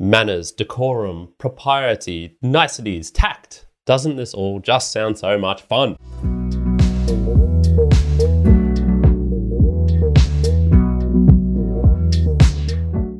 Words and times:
manners, 0.00 0.52
decorum, 0.52 1.28
propriety, 1.38 2.38
niceties, 2.40 3.10
tact. 3.10 3.66
Doesn't 3.84 4.14
this 4.14 4.32
all 4.32 4.60
just 4.60 4.92
sound 4.92 5.18
so 5.18 5.36
much 5.36 5.62
fun? 5.62 5.96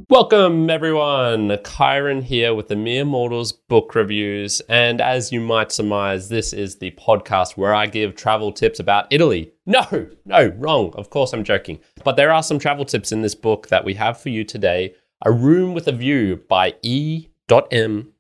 Welcome, 0.09 0.71
everyone. 0.71 1.49
Kyron 1.49 2.23
here 2.23 2.55
with 2.55 2.69
the 2.69 2.77
Mere 2.77 3.05
Mortals 3.05 3.51
book 3.51 3.97
reviews. 3.97 4.61
And 4.69 5.01
as 5.01 5.33
you 5.33 5.41
might 5.41 5.73
surmise, 5.73 6.29
this 6.29 6.53
is 6.53 6.77
the 6.77 6.93
podcast 6.93 7.57
where 7.57 7.75
I 7.75 7.87
give 7.87 8.15
travel 8.15 8.53
tips 8.53 8.79
about 8.79 9.09
Italy. 9.11 9.53
No, 9.67 10.09
no, 10.25 10.53
wrong. 10.57 10.93
Of 10.95 11.11
course, 11.11 11.33
I'm 11.33 11.45
joking. 11.45 11.81
But 12.05 12.15
there 12.17 12.33
are 12.33 12.43
some 12.43 12.61
travel 12.61 12.85
tips 12.85 13.11
in 13.11 13.23
this 13.23 13.35
book 13.35 13.69
that 13.69 13.85
we 13.85 13.95
have 13.95 14.21
for 14.21 14.29
you 14.29 14.45
today. 14.45 14.95
A 15.25 15.33
Room 15.33 15.75
with 15.75 15.89
a 15.89 15.93
View 15.93 16.37
by 16.49 16.75
E.M. 16.83 18.13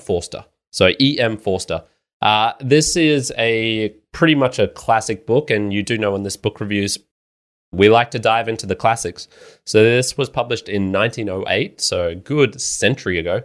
Forster. 0.00 0.44
So, 0.70 0.90
E.M. 1.00 1.36
Forster. 1.36 1.84
Uh, 2.20 2.52
this 2.60 2.96
is 2.96 3.32
a 3.36 3.90
pretty 4.12 4.34
much 4.34 4.58
a 4.58 4.68
classic 4.68 5.26
book, 5.26 5.50
and 5.50 5.72
you 5.72 5.82
do 5.82 5.98
know 5.98 6.14
in 6.14 6.22
this 6.22 6.36
book 6.36 6.60
reviews, 6.60 6.98
we 7.72 7.88
like 7.88 8.10
to 8.12 8.18
dive 8.18 8.48
into 8.48 8.66
the 8.66 8.76
classics. 8.76 9.26
So 9.64 9.82
this 9.82 10.16
was 10.16 10.28
published 10.30 10.68
in 10.68 10.92
1908, 10.92 11.80
so 11.80 12.08
a 12.08 12.14
good 12.14 12.60
century 12.60 13.18
ago. 13.18 13.42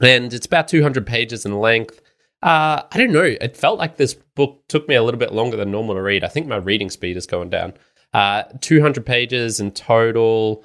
And 0.00 0.32
it's 0.32 0.46
about 0.46 0.68
200 0.68 1.06
pages 1.06 1.44
in 1.44 1.58
length. 1.58 2.00
Uh, 2.42 2.82
I 2.90 2.98
don't 2.98 3.12
know. 3.12 3.22
It 3.22 3.56
felt 3.56 3.78
like 3.78 3.96
this 3.96 4.14
book 4.14 4.62
took 4.68 4.88
me 4.88 4.94
a 4.94 5.02
little 5.02 5.18
bit 5.18 5.32
longer 5.32 5.56
than 5.56 5.70
normal 5.70 5.94
to 5.94 6.02
read. 6.02 6.24
I 6.24 6.28
think 6.28 6.46
my 6.46 6.56
reading 6.56 6.90
speed 6.90 7.16
is 7.16 7.26
going 7.26 7.50
down. 7.50 7.74
Uh, 8.12 8.42
200 8.60 9.06
pages 9.06 9.60
in 9.60 9.70
total, 9.70 10.64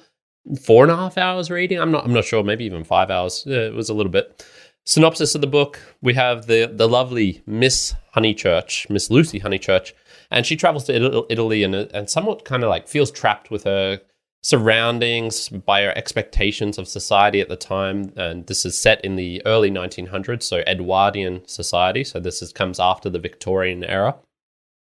four 0.56 0.84
and 0.84 0.92
a 0.92 0.96
half 0.96 1.18
hours 1.18 1.50
reading. 1.50 1.78
I'm 1.78 1.90
not. 1.90 2.04
I'm 2.04 2.12
not 2.12 2.24
sure. 2.24 2.42
Maybe 2.42 2.64
even 2.64 2.84
five 2.84 3.10
hours. 3.10 3.44
it 3.46 3.74
was 3.74 3.88
a 3.88 3.94
little 3.94 4.12
bit. 4.12 4.44
Synopsis 4.84 5.34
of 5.34 5.40
the 5.40 5.46
book: 5.46 5.80
We 6.00 6.14
have 6.14 6.46
the 6.46 6.70
the 6.72 6.88
lovely 6.88 7.42
Miss 7.46 7.94
Honeychurch, 8.16 8.88
Miss 8.90 9.10
Lucy 9.10 9.40
Honeychurch, 9.40 9.92
and 10.30 10.46
she 10.46 10.56
travels 10.56 10.84
to 10.84 11.26
Italy 11.28 11.62
and, 11.62 11.74
and 11.74 12.08
somewhat 12.08 12.44
kind 12.44 12.62
of 12.62 12.70
like 12.70 12.88
feels 12.88 13.10
trapped 13.10 13.50
with 13.50 13.64
her 13.64 14.00
surroundings 14.42 15.48
by 15.48 15.82
her 15.82 15.92
expectations 15.96 16.78
of 16.78 16.88
society 16.88 17.40
at 17.40 17.48
the 17.48 17.56
time. 17.56 18.12
And 18.16 18.46
this 18.46 18.64
is 18.64 18.78
set 18.78 19.04
in 19.04 19.16
the 19.16 19.42
early 19.44 19.70
1900s, 19.70 20.42
so 20.42 20.62
Edwardian 20.66 21.46
society. 21.46 22.04
So 22.04 22.20
this 22.20 22.40
is, 22.40 22.52
comes 22.52 22.78
after 22.78 23.10
the 23.10 23.18
Victorian 23.18 23.84
era. 23.84 24.16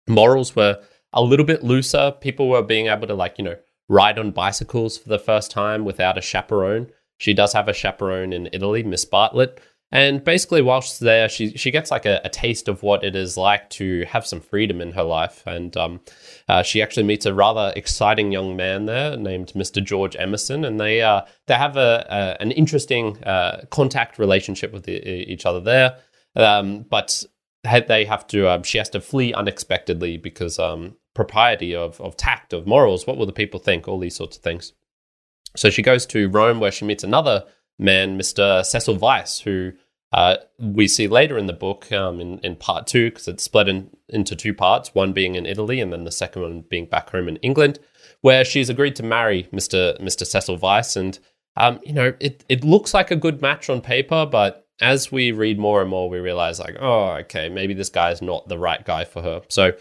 Morals 0.08 0.56
were 0.56 0.82
a 1.14 1.22
little 1.22 1.46
bit 1.46 1.64
looser. 1.64 2.12
People 2.20 2.50
were 2.50 2.64
being 2.64 2.88
able 2.88 3.08
to 3.08 3.14
like, 3.14 3.38
you 3.38 3.46
know, 3.46 3.56
ride 3.88 4.20
on 4.20 4.32
bicycles 4.32 4.98
for 4.98 5.10
the 5.10 5.20
first 5.20 5.52
time 5.52 5.86
without 5.86 6.18
a 6.18 6.22
chaperone. 6.22 6.88
She 7.18 7.34
does 7.34 7.54
have 7.54 7.68
a 7.68 7.74
chaperone 7.74 8.34
in 8.34 8.50
Italy, 8.52 8.84
Miss 8.84 9.06
Bartlett. 9.06 9.60
And 9.92 10.24
basically, 10.24 10.62
while 10.62 10.82
she's 10.82 11.00
there, 11.00 11.30
she 11.30 11.56
she 11.56 11.72
gets 11.72 11.92
like 11.92 12.06
a, 12.06 12.20
a, 12.26 12.30
taste 12.30 12.68
of 12.68 12.82
what 12.82 13.04
it 13.04 13.16
is 13.16 13.38
like 13.38 13.70
to 13.72 14.04
have 14.06 14.26
some 14.26 14.42
freedom 14.42 14.82
in 14.82 14.92
her 14.94 15.04
life, 15.04 15.44
and 15.46 15.78
um, 15.78 16.02
uh, 16.50 16.64
she 16.64 16.82
actually 16.82 17.04
meets 17.04 17.26
a 17.26 17.34
rather 17.34 17.72
exciting 17.76 18.32
young 18.32 18.56
man 18.56 18.88
there 18.88 19.16
named 19.16 19.54
Mr. 19.54 19.82
George 19.82 20.16
Emerson, 20.18 20.66
and 20.66 20.80
they 20.80 21.02
uh, 21.02 21.22
they 21.46 21.54
have 21.54 21.78
a, 21.78 22.06
a 22.10 22.42
an 22.42 22.52
interesting 22.52 23.24
uh, 23.24 23.64
contact 23.70 24.18
relationship 24.18 24.74
with 24.74 24.90
each 24.90 25.46
other 25.46 25.62
there. 25.62 25.98
Um, 26.36 26.82
but 26.90 27.24
they 27.88 28.06
have 28.06 28.28
to 28.28 28.50
um, 28.50 28.64
she 28.64 28.78
has 28.78 28.90
to 28.92 29.02
flee 29.02 29.34
unexpectedly 29.34 30.18
because 30.18 30.60
um, 30.60 30.96
propriety 31.14 31.76
of 31.76 32.00
of 32.02 32.16
tact 32.18 32.54
of 32.54 32.68
morals. 32.68 33.06
What 33.06 33.18
will 33.18 33.26
the 33.26 33.34
people 33.34 33.60
think? 33.60 33.88
All 33.88 34.00
these 34.00 34.16
sorts 34.16 34.38
of 34.38 34.44
things. 34.44 34.74
So 35.56 35.70
she 35.70 35.82
goes 35.82 36.06
to 36.08 36.30
Rome, 36.30 36.60
where 36.60 36.72
she 36.72 36.86
meets 36.86 37.04
another 37.04 37.46
man, 37.80 38.18
Mr. 38.18 38.66
Cecil 38.66 38.98
Vyse, 38.98 39.42
who 39.42 39.72
uh, 40.12 40.38
we 40.60 40.88
see 40.88 41.08
later 41.08 41.38
in 41.38 41.46
the 41.46 41.54
book 41.54 41.92
um, 41.92 42.20
in, 42.20 42.40
in 42.40 42.56
part 42.56 42.88
two, 42.88 43.10
because 43.10 43.28
it's 43.28 43.44
split 43.44 43.68
in, 43.68 43.90
into 44.10 44.36
two 44.36 44.54
parts, 44.54 44.94
one 44.94 45.14
being 45.14 45.36
in 45.36 45.46
Italy 45.46 45.80
and 45.80 45.92
then 45.92 46.04
the 46.04 46.12
second 46.12 46.42
one 46.42 46.62
being 46.70 46.86
back 46.86 47.10
home 47.10 47.28
in 47.28 47.38
England, 47.38 47.80
where 48.22 48.46
she's 48.46 48.70
agreed 48.70 48.96
to 48.96 49.04
marry 49.04 49.44
Mr. 49.52 50.00
Mr. 50.02 50.26
Cecil 50.26 50.58
Vyse. 50.58 50.96
And, 50.96 51.20
um, 51.58 51.80
you 51.84 51.94
know, 51.94 52.14
it, 52.20 52.44
it 52.48 52.64
looks 52.64 52.94
like 52.94 53.12
a 53.12 53.16
good 53.16 53.42
match 53.42 53.70
on 53.70 53.82
paper, 53.82 54.26
but 54.26 54.65
as 54.82 55.12
we 55.12 55.32
read 55.32 55.58
more 55.58 55.82
and 55.82 55.90
more, 55.90 56.10
we 56.10 56.20
realize, 56.20 56.60
like, 56.60 56.76
oh, 56.80 57.12
okay, 57.22 57.50
maybe 57.50 57.74
this 57.74 57.90
guy 57.90 58.12
is 58.12 58.22
not 58.22 58.48
the 58.48 58.58
right 58.58 58.84
guy 58.86 59.06
for 59.06 59.22
her. 59.22 59.42
So, 59.48 59.74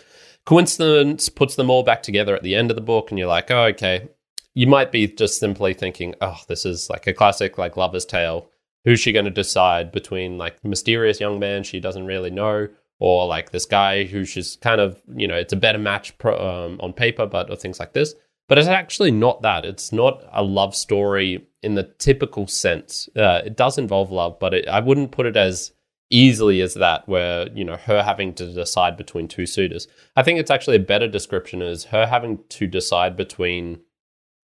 coincidence 0.45 1.29
puts 1.29 1.57
them 1.57 1.71
all 1.71 1.83
back 1.83 2.03
together 2.03 2.35
at 2.37 2.43
the 2.43 2.55
end 2.55 2.71
of 2.71 2.77
the 2.77 2.81
book, 2.81 3.11
and 3.11 3.19
you're 3.19 3.29
like, 3.29 3.51
oh, 3.51 3.65
okay, 3.65 4.09
you 4.55 4.67
might 4.67 4.93
be 4.93 5.07
just 5.09 5.39
simply 5.39 5.75
thinking, 5.75 6.15
oh, 6.21 6.39
this 6.49 6.65
is 6.65 6.89
like 6.89 7.07
a 7.07 7.13
classic 7.13 7.59
like 7.59 7.77
lover's 7.77 8.07
tale. 8.07 8.49
Who's 8.85 9.01
she 9.01 9.13
going 9.13 9.25
to 9.25 9.31
decide 9.31 9.93
between 9.93 10.39
like 10.39 10.63
mysterious 10.65 11.19
young 11.21 11.39
man 11.39 11.65
she 11.65 11.81
doesn't 11.81 12.07
really 12.07 12.31
know, 12.31 12.69
or 12.99 13.27
like 13.27 13.51
this 13.51 13.67
guy 13.67 14.05
who 14.05 14.25
she's 14.25 14.57
kind 14.57 14.81
of 14.81 15.01
you 15.17 15.27
know 15.27 15.37
it's 15.37 15.53
a 15.53 15.57
better 15.57 15.79
match 15.79 16.17
pro, 16.19 16.37
um, 16.37 16.81
on 16.81 16.93
paper, 16.93 17.27
but 17.27 17.51
or 17.51 17.57
things 17.57 17.81
like 17.81 17.93
this. 17.95 18.15
But 18.47 18.59
it's 18.59 18.69
actually 18.69 19.11
not 19.11 19.43
that. 19.43 19.65
It's 19.65 19.91
not 19.91 20.23
a 20.33 20.43
love 20.43 20.77
story 20.77 21.47
in 21.65 21.75
the 21.75 21.85
typical 21.99 22.47
sense. 22.47 23.09
Uh, 23.17 23.43
it 23.45 23.57
does 23.57 23.79
involve 23.79 24.11
love, 24.11 24.39
but 24.39 24.55
it, 24.55 24.69
I 24.69 24.81
wouldn't 24.81 25.13
put 25.13 25.27
it 25.27 25.37
as 25.37 25.73
easily 26.11 26.61
as 26.61 26.75
that, 26.75 27.09
where 27.09 27.49
you 27.53 27.65
know 27.65 27.77
her 27.77 28.03
having 28.03 28.35
to 28.35 28.53
decide 28.53 28.97
between 28.97 29.27
two 29.27 29.47
suitors. 29.47 29.89
I 30.17 30.23
think 30.23 30.39
it's 30.39 30.51
actually 30.51 30.77
a 30.77 30.81
better 30.81 31.09
description 31.09 31.63
as 31.63 31.85
her 31.85 32.07
having 32.07 32.41
to 32.51 32.67
decide 32.67 33.17
between 33.17 33.81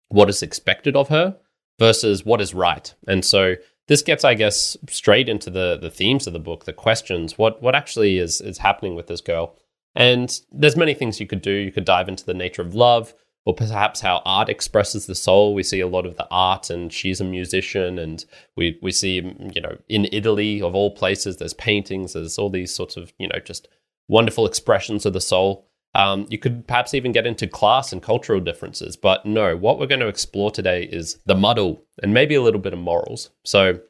what 0.09 0.29
is 0.29 0.43
expected 0.43 0.97
of 0.97 1.09
her 1.09 1.37
versus 1.79 2.25
what 2.25 2.41
is 2.41 2.55
right. 2.55 2.95
And 3.07 3.25
so 3.25 3.57
this 3.89 4.03
gets, 4.03 4.25
I 4.25 4.35
guess, 4.35 4.77
straight 4.89 5.29
into 5.29 5.51
the 5.51 5.79
the 5.81 5.91
themes 5.91 6.27
of 6.27 6.33
the 6.33 6.39
book, 6.39 6.65
the 6.65 6.73
questions, 6.73 7.39
what 7.39 7.63
what 7.63 7.75
actually 7.75 8.19
is 8.19 8.41
is 8.41 8.59
happening 8.59 8.95
with 8.95 9.07
this 9.07 9.21
girl. 9.21 9.57
And 9.95 10.41
there's 10.51 10.77
many 10.77 10.95
things 10.95 11.21
you 11.21 11.27
could 11.27 11.43
do. 11.43 11.53
You 11.53 11.71
could 11.71 11.85
dive 11.85 12.09
into 12.09 12.25
the 12.25 12.35
nature 12.35 12.63
of 12.63 12.75
love, 12.75 13.15
or 13.45 13.55
perhaps 13.55 14.01
how 14.01 14.23
art 14.25 14.49
expresses 14.49 15.07
the 15.07 15.15
soul. 15.15 15.55
We 15.55 15.63
see 15.63 15.81
a 15.81 15.89
lot 15.89 16.07
of 16.07 16.17
the 16.17 16.27
art, 16.31 16.71
and 16.71 16.93
she's 16.93 17.21
a 17.21 17.25
musician, 17.25 17.99
and 17.99 18.25
we 18.57 18.79
we 18.83 18.93
see 18.93 19.15
you 19.55 19.61
know 19.61 19.79
in 19.89 20.09
Italy 20.13 20.63
of 20.63 20.75
all 20.75 20.91
places, 20.91 21.37
there's 21.37 21.55
paintings, 21.55 22.13
there's 22.13 22.39
all 22.39 22.51
these 22.51 22.75
sorts 22.75 22.97
of 22.97 23.13
you 23.19 23.29
know 23.29 23.39
just 23.45 23.69
wonderful 24.09 24.47
expressions 24.47 25.07
of 25.07 25.13
the 25.13 25.21
soul. 25.21 25.67
Um, 25.95 26.27
you 26.31 26.39
could 26.39 26.67
perhaps 26.67 26.95
even 26.95 27.13
get 27.13 27.27
into 27.27 27.47
class 27.47 27.93
and 27.93 28.03
cultural 28.03 28.41
differences, 28.41 28.97
but 28.97 29.27
no, 29.27 29.57
what 29.57 29.79
we're 29.79 29.87
going 29.87 30.01
to 30.01 30.09
explore 30.09 30.51
today 30.51 30.85
is 30.85 31.19
the 31.27 31.35
muddle 31.35 31.85
and 32.03 32.15
maybe 32.15 32.35
a 32.35 32.41
little 32.41 32.61
bit 32.61 32.73
of 32.73 32.79
morals. 32.79 33.29
So 33.45 33.81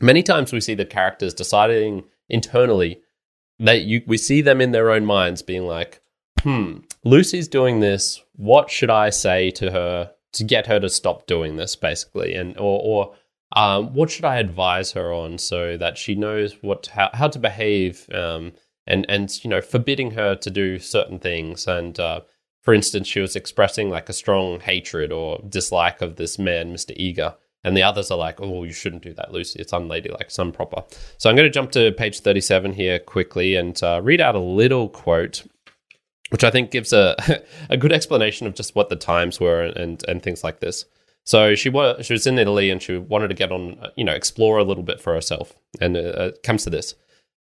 many 0.00 0.22
times 0.22 0.52
we 0.52 0.60
see 0.60 0.74
the 0.74 0.86
characters 0.86 1.34
deciding 1.34 2.04
internally 2.30 3.02
that 3.58 3.82
you, 3.82 4.02
we 4.06 4.16
see 4.16 4.40
them 4.40 4.60
in 4.60 4.72
their 4.72 4.90
own 4.90 5.04
minds 5.04 5.42
being 5.42 5.66
like, 5.66 6.00
hmm, 6.42 6.78
Lucy's 7.04 7.48
doing 7.48 7.80
this. 7.80 8.22
What 8.36 8.70
should 8.70 8.90
I 8.90 9.10
say 9.10 9.50
to 9.52 9.70
her 9.70 10.12
to 10.32 10.44
get 10.44 10.66
her 10.66 10.78
to 10.80 10.88
stop 10.88 11.26
doing 11.26 11.56
this, 11.56 11.76
basically? 11.76 12.34
And, 12.34 12.56
or, 12.58 12.80
or, 12.82 13.14
um, 13.56 13.94
what 13.94 14.10
should 14.10 14.24
I 14.24 14.36
advise 14.36 14.92
her 14.92 15.12
on 15.12 15.38
so 15.38 15.76
that 15.78 15.96
she 15.96 16.14
knows 16.14 16.56
what 16.60 16.88
how, 16.88 17.08
how 17.14 17.28
to 17.28 17.38
behave 17.38 18.06
um, 18.12 18.52
and 18.86 19.06
and 19.08 19.30
you 19.42 19.48
know 19.48 19.62
forbidding 19.62 20.10
her 20.10 20.34
to 20.36 20.50
do 20.50 20.78
certain 20.78 21.18
things? 21.18 21.66
And 21.66 21.98
uh, 21.98 22.20
for 22.68 22.74
instance 22.74 23.08
she 23.08 23.18
was 23.18 23.34
expressing 23.34 23.88
like 23.88 24.10
a 24.10 24.12
strong 24.12 24.60
hatred 24.60 25.10
or 25.10 25.40
dislike 25.48 26.02
of 26.02 26.16
this 26.16 26.38
man 26.38 26.70
mr 26.70 26.92
eager 26.96 27.34
and 27.64 27.74
the 27.74 27.82
others 27.82 28.10
are 28.10 28.18
like 28.18 28.38
oh 28.42 28.62
you 28.62 28.72
shouldn't 28.72 29.02
do 29.02 29.14
that 29.14 29.32
lucy. 29.32 29.58
It's 29.58 29.72
unladylike 29.72 30.26
it's 30.26 30.38
improper 30.38 30.84
so 31.16 31.30
i'm 31.30 31.36
going 31.36 31.48
to 31.48 31.50
jump 31.50 31.70
to 31.72 31.92
page 31.92 32.20
37 32.20 32.74
here 32.74 32.98
quickly 32.98 33.56
and 33.56 33.82
uh, 33.82 34.02
read 34.04 34.20
out 34.20 34.34
a 34.34 34.40
little 34.40 34.90
quote 34.90 35.46
which 36.30 36.44
i 36.44 36.50
think 36.50 36.70
gives 36.70 36.92
a, 36.92 37.16
a 37.70 37.76
good 37.76 37.92
explanation 37.92 38.46
of 38.46 38.54
just 38.54 38.74
what 38.74 38.88
the 38.88 38.96
times 38.96 39.40
were 39.40 39.62
and 39.62 40.04
and 40.08 40.22
things 40.22 40.44
like 40.44 40.60
this 40.60 40.84
so 41.24 41.54
she 41.54 41.68
was 41.68 42.06
she 42.06 42.14
was 42.14 42.26
in 42.26 42.38
Italy 42.38 42.70
and 42.70 42.82
she 42.82 42.96
wanted 42.96 43.28
to 43.28 43.34
get 43.34 43.52
on, 43.52 43.78
you 43.96 44.04
know, 44.04 44.14
explore 44.14 44.56
a 44.56 44.64
little 44.64 44.82
bit 44.82 44.98
for 44.98 45.12
herself. 45.12 45.52
And 45.78 45.94
uh, 45.94 46.30
it 46.30 46.42
comes 46.42 46.64
to 46.64 46.70
this: 46.70 46.94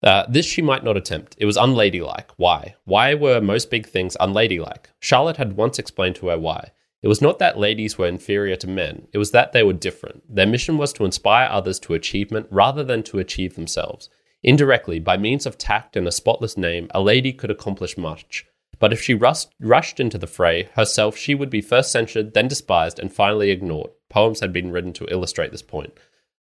uh, 0.02 0.24
this 0.28 0.44
she 0.44 0.60
might 0.60 0.82
not 0.82 0.96
attempt. 0.96 1.36
It 1.38 1.46
was 1.46 1.56
unladylike. 1.56 2.30
Why? 2.36 2.74
Why 2.84 3.14
were 3.14 3.40
most 3.40 3.70
big 3.70 3.86
things 3.86 4.16
unladylike? 4.18 4.90
Charlotte 4.98 5.36
had 5.36 5.56
once 5.56 5.78
explained 5.78 6.16
to 6.16 6.28
her 6.28 6.38
why. 6.38 6.72
It 7.00 7.06
was 7.06 7.22
not 7.22 7.38
that 7.38 7.58
ladies 7.58 7.96
were 7.96 8.08
inferior 8.08 8.56
to 8.56 8.66
men, 8.66 9.06
it 9.12 9.18
was 9.18 9.30
that 9.30 9.52
they 9.52 9.62
were 9.62 9.72
different. 9.72 10.22
Their 10.34 10.46
mission 10.46 10.78
was 10.78 10.92
to 10.94 11.04
inspire 11.04 11.48
others 11.48 11.78
to 11.80 11.94
achievement 11.94 12.48
rather 12.50 12.82
than 12.82 13.04
to 13.04 13.20
achieve 13.20 13.54
themselves. 13.54 14.10
Indirectly, 14.42 14.98
by 14.98 15.16
means 15.16 15.46
of 15.46 15.58
tact 15.58 15.96
and 15.96 16.08
a 16.08 16.12
spotless 16.12 16.56
name, 16.56 16.88
a 16.92 17.00
lady 17.00 17.32
could 17.32 17.52
accomplish 17.52 17.96
much. 17.96 18.46
But 18.78 18.92
if 18.92 19.00
she 19.00 19.14
rushed, 19.14 19.48
rushed 19.60 20.00
into 20.00 20.18
the 20.18 20.26
fray 20.26 20.68
herself, 20.74 21.16
she 21.16 21.34
would 21.34 21.50
be 21.50 21.60
first 21.60 21.90
censured, 21.90 22.34
then 22.34 22.48
despised, 22.48 22.98
and 22.98 23.12
finally 23.12 23.50
ignored. 23.50 23.90
Poems 24.10 24.40
had 24.40 24.52
been 24.52 24.70
written 24.70 24.92
to 24.94 25.10
illustrate 25.10 25.50
this 25.50 25.62
point. 25.62 25.92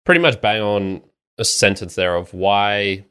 Pretty 0.05 0.21
much 0.21 0.41
bang 0.41 0.63
on 0.63 1.03
a 1.39 1.45
sentence 1.45 1.95
there 1.95 2.17
of 2.17 2.33
why 2.33 3.05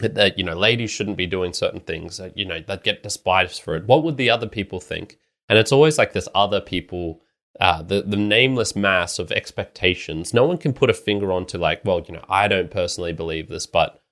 that 0.00 0.36
you 0.36 0.44
know 0.44 0.56
ladies 0.56 0.90
shouldn't 0.90 1.16
be 1.16 1.26
doing 1.26 1.52
certain 1.52 1.80
things 1.80 2.16
that 2.16 2.36
you 2.36 2.44
know 2.44 2.60
that 2.66 2.82
get 2.82 3.04
despised 3.04 3.62
for 3.62 3.76
it 3.76 3.86
what 3.86 4.02
would 4.02 4.16
the 4.16 4.28
other 4.28 4.48
people 4.48 4.80
think 4.80 5.18
and 5.48 5.56
it's 5.56 5.70
always 5.70 5.98
like 5.98 6.12
this 6.12 6.28
other 6.34 6.60
people 6.60 7.22
uh, 7.60 7.82
the 7.82 8.02
the 8.02 8.16
nameless 8.16 8.74
mass 8.74 9.18
of 9.18 9.30
expectations. 9.30 10.34
No 10.34 10.44
one 10.44 10.58
can 10.58 10.72
put 10.72 10.90
a 10.90 10.94
finger 10.94 11.30
onto 11.30 11.58
like, 11.58 11.84
well, 11.84 12.02
you 12.06 12.14
know, 12.14 12.24
I 12.28 12.48
don't 12.48 12.70
personally 12.70 13.12
believe 13.12 13.48
this, 13.48 13.66
but 13.66 14.02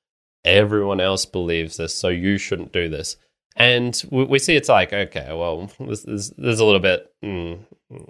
everyone 0.44 1.00
else 1.00 1.26
believes 1.26 1.76
this, 1.76 1.94
so 1.94 2.08
you 2.08 2.38
shouldn't 2.38 2.72
do 2.72 2.88
this. 2.88 3.16
And 3.56 4.00
we, 4.10 4.25
we 4.25 4.38
see 4.38 4.56
it's 4.56 4.69
like, 4.69 4.93
okay, 4.93 5.28
well, 5.28 5.70
there's, 5.78 6.31
there's, 6.31 6.60
a 6.60 6.64
little 6.64 6.81
bit, 6.81 7.12
mm, 7.22 7.58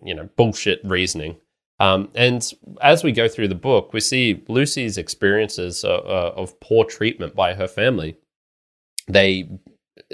you 0.04 0.14
know, 0.14 0.28
bullshit 0.36 0.80
reasoning. 0.84 1.36
Um, 1.80 2.10
and 2.14 2.48
as 2.80 3.02
we 3.02 3.10
go 3.10 3.28
through 3.28 3.48
the 3.48 3.56
book, 3.56 3.92
we 3.92 4.00
see 4.00 4.44
Lucy's 4.46 4.98
experiences 4.98 5.84
uh, 5.84 5.94
uh, 5.94 6.32
of 6.36 6.60
poor 6.60 6.84
treatment 6.84 7.34
by 7.34 7.54
her 7.54 7.66
family. 7.66 8.16
They 9.08 9.48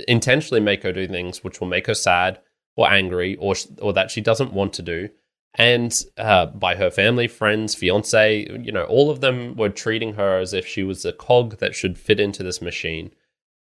intentionally 0.07 0.61
make 0.61 0.83
her 0.83 0.93
do 0.93 1.07
things 1.07 1.43
which 1.43 1.61
will 1.61 1.69
make 1.69 1.87
her 1.87 1.95
sad 1.95 2.41
or 2.77 2.91
angry 2.91 3.37
or 3.37 3.55
or 3.81 3.93
that 3.93 4.11
she 4.11 4.21
doesn't 4.21 4.53
want 4.53 4.73
to 4.73 4.83
do 4.83 5.09
and 5.55 6.05
uh, 6.17 6.47
by 6.47 6.77
her 6.77 6.91
family 6.91 7.27
friends 7.27 7.75
fiance 7.75 8.47
you 8.61 8.73
know 8.73 8.85
all 8.85 9.11
of 9.11 9.21
them 9.21 9.57
were 9.57 9.69
treating 9.69 10.15
her 10.15 10.39
as 10.39 10.53
if 10.53 10.67
she 10.67 10.83
was 10.83 11.05
a 11.05 11.13
cog 11.13 11.59
that 11.59 11.75
should 11.75 11.99
fit 11.99 12.21
into 12.21 12.43
this 12.43 12.63
machine 12.63 13.11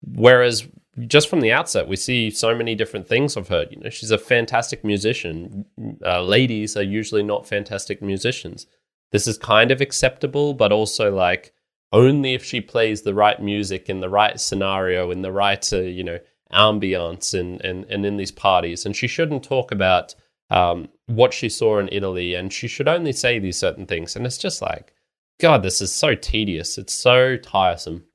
whereas 0.02 0.68
just 1.06 1.30
from 1.30 1.42
the 1.42 1.52
outset 1.52 1.88
we 1.88 1.96
see 1.96 2.30
so 2.30 2.56
many 2.56 2.74
different 2.76 3.08
things 3.08 3.36
of 3.36 3.50
her 3.50 3.66
you 3.70 3.78
know 3.80 3.90
she's 3.90 4.12
a 4.12 4.18
fantastic 4.18 4.84
musician 4.84 5.66
uh, 6.06 6.22
ladies 6.22 6.76
are 6.76 6.84
usually 6.84 7.24
not 7.24 7.48
fantastic 7.48 8.02
musicians 8.02 8.68
this 9.12 9.28
is 9.28 9.38
kind 9.38 9.72
of 9.72 9.82
acceptable 9.82 10.54
but 10.54 10.72
also 10.72 11.14
like 11.14 11.54
only 11.94 12.34
if 12.34 12.44
she 12.44 12.60
plays 12.60 13.04
the 13.04 13.14
right 13.14 13.42
music 13.42 13.90
in 13.90 14.00
the 14.00 14.10
right 14.10 14.40
scenario 14.40 15.12
in 15.12 15.22
the 15.22 15.32
right 15.32 15.72
uh, 15.72 15.78
you 15.78 16.04
know 16.04 16.20
ambiance 16.52 17.38
and, 17.38 17.62
and, 17.62 17.86
and 17.86 18.06
in 18.06 18.18
these 18.18 18.32
parties. 18.32 18.86
And 18.86 18.96
she 18.96 19.08
shouldn't 19.08 19.44
talk 19.44 19.72
about 19.72 20.16
um, 20.50 20.90
what 21.08 21.34
she 21.34 21.50
saw 21.50 21.80
in 21.80 21.90
Italy, 21.92 22.34
and 22.34 22.52
she 22.52 22.68
should 22.68 22.88
only 22.88 23.12
say 23.12 23.40
these 23.40 23.58
certain 23.58 23.86
things. 23.86 24.16
And 24.16 24.26
it's 24.26 24.38
just 24.38 24.62
like, 24.62 24.94
God, 25.40 25.62
this 25.62 25.82
is 25.82 25.92
so 25.92 26.16
tedious. 26.16 26.78
It's 26.78 26.94
so 26.94 27.38
tiresome. 27.38 28.06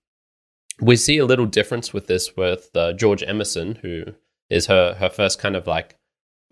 We 0.80 0.96
see 0.96 1.18
a 1.18 1.26
little 1.26 1.46
difference 1.46 1.92
with 1.92 2.06
this 2.06 2.36
with 2.36 2.70
uh, 2.74 2.92
George 2.94 3.22
Emerson, 3.22 3.76
who 3.82 4.04
is 4.50 4.66
her, 4.66 4.94
her 4.94 5.08
first 5.08 5.38
kind 5.38 5.56
of 5.56 5.66
like 5.66 5.96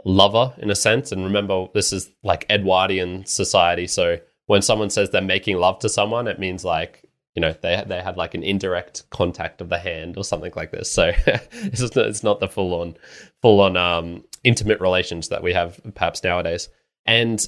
lover 0.04 0.54
in 0.58 0.70
a 0.70 0.74
sense. 0.74 1.12
And 1.12 1.24
remember, 1.24 1.66
this 1.74 1.92
is 1.92 2.10
like 2.22 2.46
Edwardian 2.50 3.26
society. 3.26 3.86
So 3.86 4.18
when 4.46 4.62
someone 4.62 4.90
says 4.90 5.10
they're 5.10 5.22
making 5.22 5.58
love 5.58 5.78
to 5.80 5.88
someone, 5.88 6.26
it 6.26 6.38
means 6.38 6.64
like 6.64 7.04
you 7.34 7.40
know 7.40 7.52
they 7.52 7.82
they 7.86 8.02
had 8.02 8.16
like 8.16 8.34
an 8.34 8.42
indirect 8.42 9.08
contact 9.10 9.60
of 9.60 9.68
the 9.68 9.78
hand 9.78 10.16
or 10.16 10.24
something 10.24 10.52
like 10.56 10.72
this. 10.72 10.90
So 10.90 11.12
it's, 11.26 11.80
not, 11.94 12.06
it's 12.06 12.22
not 12.22 12.40
the 12.40 12.48
full 12.48 12.74
on 12.80 12.96
full 13.42 13.60
on 13.60 13.76
um, 13.76 14.24
intimate 14.44 14.80
relations 14.80 15.28
that 15.28 15.42
we 15.42 15.52
have 15.52 15.80
perhaps 15.94 16.24
nowadays. 16.24 16.68
And 17.06 17.40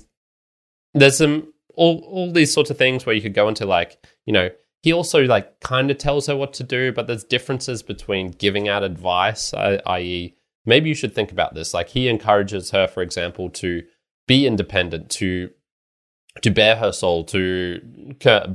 there's 0.94 1.18
some 1.18 1.52
all 1.74 2.00
all 2.06 2.32
these 2.32 2.52
sorts 2.52 2.70
of 2.70 2.78
things 2.78 3.04
where 3.04 3.14
you 3.14 3.22
could 3.22 3.34
go 3.34 3.48
into 3.48 3.66
like 3.66 3.98
you 4.26 4.32
know 4.32 4.50
he 4.82 4.92
also 4.92 5.22
like 5.24 5.60
kind 5.60 5.90
of 5.90 5.98
tells 5.98 6.26
her 6.26 6.36
what 6.36 6.52
to 6.54 6.64
do, 6.64 6.92
but 6.92 7.06
there's 7.06 7.24
differences 7.24 7.82
between 7.82 8.32
giving 8.32 8.68
out 8.68 8.82
advice, 8.82 9.54
i.e. 9.54 10.34
maybe 10.66 10.88
you 10.88 10.94
should 10.94 11.14
think 11.14 11.30
about 11.30 11.54
this. 11.54 11.72
Like 11.72 11.88
he 11.90 12.08
encourages 12.08 12.72
her, 12.72 12.88
for 12.88 13.02
example, 13.02 13.48
to 13.50 13.82
be 14.26 14.46
independent, 14.46 15.08
to 15.10 15.50
to 16.40 16.50
bare 16.50 16.76
her 16.76 16.92
soul, 16.92 17.24
to 17.24 17.80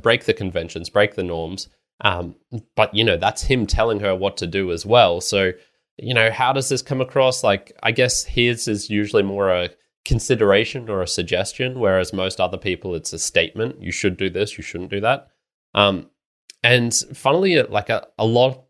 break 0.02 0.24
the 0.24 0.34
conventions, 0.34 0.90
break 0.90 1.14
the 1.14 1.22
norms. 1.22 1.68
Um, 2.00 2.34
but 2.76 2.94
you 2.94 3.04
know, 3.04 3.16
that's 3.16 3.42
him 3.42 3.66
telling 3.66 4.00
her 4.00 4.14
what 4.14 4.36
to 4.38 4.46
do 4.46 4.70
as 4.70 4.84
well. 4.84 5.20
So, 5.20 5.52
you 5.96 6.12
know, 6.12 6.30
how 6.30 6.52
does 6.52 6.68
this 6.68 6.82
come 6.82 7.00
across? 7.00 7.42
Like, 7.42 7.72
I 7.82 7.92
guess 7.92 8.24
his 8.24 8.68
is 8.68 8.90
usually 8.90 9.22
more 9.22 9.50
a 9.50 9.70
consideration 10.04 10.88
or 10.88 11.02
a 11.02 11.08
suggestion, 11.08 11.80
whereas 11.80 12.12
most 12.12 12.40
other 12.40 12.58
people, 12.58 12.94
it's 12.94 13.12
a 13.12 13.18
statement. 13.18 13.80
You 13.80 13.92
should 13.92 14.16
do 14.16 14.28
this. 14.28 14.58
You 14.58 14.62
shouldn't 14.64 14.90
do 14.90 15.00
that. 15.00 15.28
Um, 15.74 16.10
and 16.62 16.94
funnily, 17.14 17.62
like 17.62 17.88
a, 17.88 18.06
a 18.18 18.26
lot, 18.26 18.64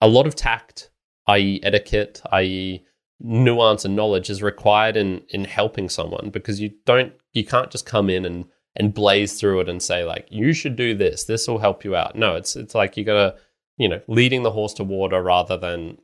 a 0.00 0.08
lot 0.08 0.26
of 0.26 0.34
tact, 0.34 0.90
i.e., 1.28 1.60
etiquette, 1.62 2.22
i.e., 2.32 2.84
nuance 3.22 3.84
and 3.84 3.94
knowledge 3.94 4.28
is 4.28 4.42
required 4.42 4.96
in 4.96 5.22
in 5.28 5.44
helping 5.44 5.88
someone 5.88 6.28
because 6.30 6.60
you 6.60 6.72
don't 6.84 7.12
you 7.32 7.44
can't 7.44 7.70
just 7.70 7.86
come 7.86 8.10
in 8.10 8.24
and 8.24 8.44
and 8.74 8.94
blaze 8.94 9.38
through 9.38 9.60
it 9.60 9.68
and 9.68 9.80
say 9.80 10.04
like 10.04 10.26
you 10.28 10.52
should 10.52 10.74
do 10.74 10.92
this 10.94 11.24
this 11.24 11.46
will 11.46 11.58
help 11.58 11.84
you 11.84 11.94
out 11.94 12.16
no 12.16 12.34
it's 12.34 12.56
it's 12.56 12.74
like 12.74 12.96
you 12.96 13.04
gotta 13.04 13.36
you 13.76 13.88
know 13.88 14.00
leading 14.08 14.42
the 14.42 14.50
horse 14.50 14.74
to 14.74 14.82
water 14.82 15.22
rather 15.22 15.56
than 15.56 15.96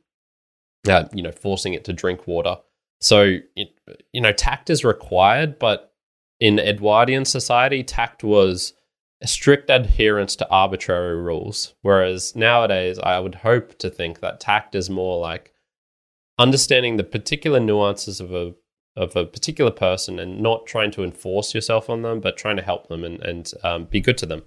uh, 0.87 1.03
you 1.13 1.21
know 1.21 1.31
forcing 1.31 1.73
it 1.73 1.83
to 1.83 1.91
drink 1.91 2.25
water 2.25 2.55
so 3.01 3.37
it, 3.55 3.69
you 4.13 4.21
know 4.21 4.31
tact 4.31 4.69
is 4.69 4.85
required 4.85 5.59
but 5.59 5.93
in 6.39 6.57
edwardian 6.57 7.25
society 7.25 7.83
tact 7.83 8.23
was 8.23 8.73
strict 9.25 9.69
adherence 9.69 10.35
to 10.35 10.49
arbitrary 10.49 11.15
rules 11.15 11.75
whereas 11.81 12.35
nowadays 12.35 12.97
i 12.99 13.19
would 13.19 13.35
hope 13.35 13.77
to 13.77 13.89
think 13.89 14.19
that 14.19 14.39
tact 14.39 14.75
is 14.75 14.89
more 14.89 15.19
like 15.19 15.53
understanding 16.37 16.95
the 16.97 17.03
particular 17.03 17.59
nuances 17.59 18.21
of 18.21 18.33
a 18.33 18.53
of 18.99 19.15
a 19.15 19.25
particular 19.25 19.71
person 19.71 20.19
and 20.19 20.41
not 20.41 20.65
trying 20.65 20.91
to 20.91 21.03
enforce 21.03 21.55
yourself 21.55 21.89
on 21.89 22.01
them, 22.01 22.19
but 22.19 22.35
trying 22.35 22.57
to 22.57 22.61
help 22.61 22.87
them 22.87 23.03
and, 23.03 23.21
and 23.21 23.51
um, 23.63 23.85
be 23.85 24.01
good 24.01 24.17
to 24.17 24.25
them. 24.25 24.43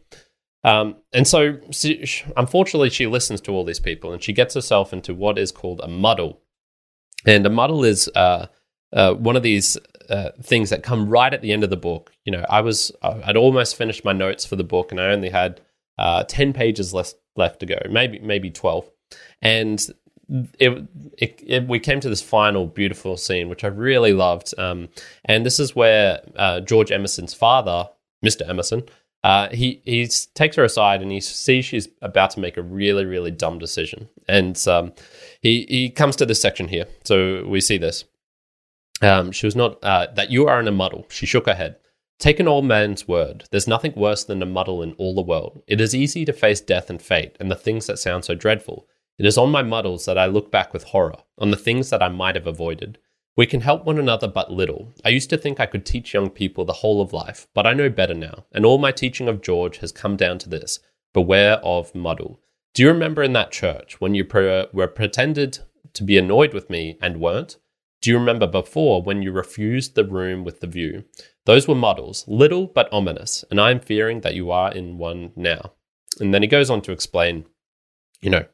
Um, 0.62 0.96
and 1.12 1.26
so, 1.26 1.58
she, 1.70 2.04
unfortunately, 2.36 2.90
she 2.90 3.06
listens 3.06 3.40
to 3.42 3.52
all 3.52 3.64
these 3.64 3.80
people 3.80 4.12
and 4.12 4.22
she 4.22 4.32
gets 4.32 4.54
herself 4.54 4.92
into 4.92 5.14
what 5.14 5.38
is 5.38 5.50
called 5.50 5.80
a 5.82 5.88
muddle. 5.88 6.40
And 7.26 7.46
a 7.46 7.50
muddle 7.50 7.82
is 7.82 8.08
uh, 8.14 8.46
uh, 8.92 9.14
one 9.14 9.36
of 9.36 9.42
these 9.42 9.78
uh, 10.08 10.30
things 10.42 10.70
that 10.70 10.82
come 10.82 11.08
right 11.08 11.32
at 11.32 11.42
the 11.42 11.52
end 11.52 11.64
of 11.64 11.70
the 11.70 11.76
book. 11.76 12.12
You 12.24 12.32
know, 12.32 12.44
I 12.48 12.60
was 12.60 12.92
I'd 13.02 13.36
almost 13.36 13.76
finished 13.76 14.04
my 14.04 14.12
notes 14.12 14.44
for 14.44 14.56
the 14.56 14.64
book, 14.64 14.90
and 14.90 15.00
I 15.00 15.06
only 15.06 15.30
had 15.30 15.60
uh, 15.98 16.24
ten 16.24 16.52
pages 16.52 16.92
left 16.94 17.14
left 17.36 17.60
to 17.60 17.66
go, 17.66 17.78
maybe 17.90 18.18
maybe 18.18 18.50
twelve. 18.50 18.88
And 19.40 19.84
it, 20.58 20.88
it, 21.18 21.42
it, 21.46 21.68
we 21.68 21.78
came 21.78 22.00
to 22.00 22.08
this 22.08 22.22
final 22.22 22.66
beautiful 22.66 23.16
scene, 23.16 23.48
which 23.48 23.64
I 23.64 23.68
really 23.68 24.12
loved. 24.12 24.54
Um, 24.58 24.88
and 25.24 25.44
this 25.44 25.60
is 25.60 25.76
where 25.76 26.22
uh, 26.36 26.60
George 26.60 26.90
Emerson's 26.90 27.34
father, 27.34 27.88
Mr. 28.24 28.48
Emerson, 28.48 28.84
uh, 29.24 29.48
he 29.50 29.80
he 29.84 30.08
takes 30.34 30.56
her 30.56 30.64
aside 30.64 31.00
and 31.00 31.12
he 31.12 31.20
sees 31.20 31.64
she's 31.64 31.88
about 32.00 32.30
to 32.30 32.40
make 32.40 32.56
a 32.56 32.62
really 32.62 33.04
really 33.04 33.30
dumb 33.30 33.58
decision, 33.58 34.08
and 34.28 34.66
um, 34.66 34.92
he 35.40 35.64
he 35.68 35.90
comes 35.90 36.16
to 36.16 36.26
this 36.26 36.42
section 36.42 36.68
here. 36.68 36.86
So 37.04 37.46
we 37.46 37.60
see 37.60 37.78
this. 37.78 38.04
Um, 39.02 39.32
she 39.32 39.46
was 39.46 39.56
not 39.56 39.82
uh, 39.82 40.06
that 40.14 40.30
you 40.30 40.46
are 40.46 40.60
in 40.60 40.68
a 40.68 40.72
muddle. 40.72 41.06
She 41.10 41.26
shook 41.26 41.46
her 41.46 41.54
head. 41.54 41.76
Take 42.18 42.38
an 42.38 42.46
old 42.46 42.64
man's 42.64 43.08
word. 43.08 43.44
There's 43.50 43.66
nothing 43.66 43.94
worse 43.96 44.22
than 44.22 44.40
a 44.42 44.46
muddle 44.46 44.80
in 44.80 44.92
all 44.92 45.14
the 45.14 45.22
world. 45.22 45.62
It 45.66 45.80
is 45.80 45.92
easy 45.92 46.24
to 46.24 46.32
face 46.32 46.60
death 46.60 46.88
and 46.88 47.02
fate 47.02 47.36
and 47.40 47.50
the 47.50 47.56
things 47.56 47.86
that 47.86 47.98
sound 47.98 48.24
so 48.24 48.36
dreadful. 48.36 48.86
It 49.18 49.26
is 49.26 49.36
on 49.36 49.50
my 49.50 49.62
muddles 49.62 50.04
that 50.04 50.16
I 50.16 50.26
look 50.26 50.52
back 50.52 50.72
with 50.72 50.84
horror, 50.84 51.16
on 51.36 51.50
the 51.50 51.56
things 51.56 51.90
that 51.90 52.02
I 52.02 52.08
might 52.08 52.36
have 52.36 52.46
avoided. 52.46 52.98
We 53.36 53.46
can 53.46 53.62
help 53.62 53.84
one 53.84 53.98
another 53.98 54.28
but 54.28 54.52
little. 54.52 54.92
I 55.04 55.08
used 55.08 55.30
to 55.30 55.36
think 55.36 55.58
I 55.58 55.66
could 55.66 55.84
teach 55.84 56.14
young 56.14 56.30
people 56.30 56.64
the 56.64 56.74
whole 56.74 57.00
of 57.00 57.12
life, 57.12 57.48
but 57.54 57.66
I 57.66 57.72
know 57.72 57.88
better 57.88 58.14
now, 58.14 58.44
and 58.52 58.64
all 58.64 58.78
my 58.78 58.92
teaching 58.92 59.26
of 59.26 59.42
George 59.42 59.78
has 59.78 59.90
come 59.90 60.16
down 60.16 60.38
to 60.38 60.48
this 60.48 60.78
beware 61.12 61.54
of 61.64 61.94
muddle. 61.94 62.40
Do 62.74 62.82
you 62.82 62.88
remember 62.88 63.22
in 63.22 63.32
that 63.32 63.50
church 63.50 64.00
when 64.00 64.14
you 64.14 64.24
pre- 64.24 64.66
were 64.72 64.86
pretended 64.86 65.58
to 65.94 66.04
be 66.04 66.16
annoyed 66.16 66.54
with 66.54 66.70
me 66.70 66.98
and 67.02 67.20
weren't? 67.20 67.56
Do 68.02 68.10
you 68.10 68.18
remember 68.18 68.48
before 68.48 69.00
when 69.00 69.22
you 69.22 69.30
refused 69.30 69.94
the 69.94 70.04
room 70.04 70.42
with 70.42 70.60
the 70.60 70.66
view? 70.66 71.04
Those 71.46 71.68
were 71.68 71.76
muddles, 71.76 72.24
little 72.26 72.66
but 72.66 72.92
ominous, 72.92 73.44
and 73.48 73.60
I 73.60 73.70
am 73.70 73.78
fearing 73.78 74.22
that 74.22 74.34
you 74.34 74.50
are 74.50 74.72
in 74.72 74.98
one 74.98 75.32
now. 75.36 75.72
And 76.18 76.34
then 76.34 76.42
he 76.42 76.48
goes 76.48 76.68
on 76.68 76.82
to 76.82 76.92
explain, 76.92 77.46
you 78.20 78.28
know, 78.28 78.44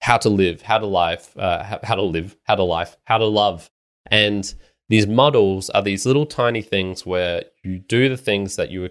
how 0.00 0.16
to 0.18 0.28
live, 0.28 0.62
how 0.62 0.78
to 0.78 0.86
life, 0.86 1.36
uh, 1.36 1.80
how 1.82 1.96
to 1.96 2.02
live, 2.02 2.36
how 2.44 2.54
to 2.54 2.62
life, 2.62 2.96
how 3.04 3.18
to 3.18 3.26
love. 3.26 3.68
And 4.06 4.54
these 4.88 5.08
muddles 5.08 5.70
are 5.70 5.82
these 5.82 6.06
little 6.06 6.26
tiny 6.26 6.62
things 6.62 7.04
where 7.04 7.44
you 7.64 7.80
do 7.80 8.08
the 8.08 8.16
things 8.16 8.54
that 8.56 8.70
you 8.70 8.90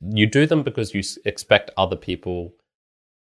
you 0.00 0.26
do 0.26 0.46
them 0.46 0.62
because 0.62 0.94
you 0.94 1.02
expect 1.24 1.70
other 1.76 1.96
people 1.96 2.54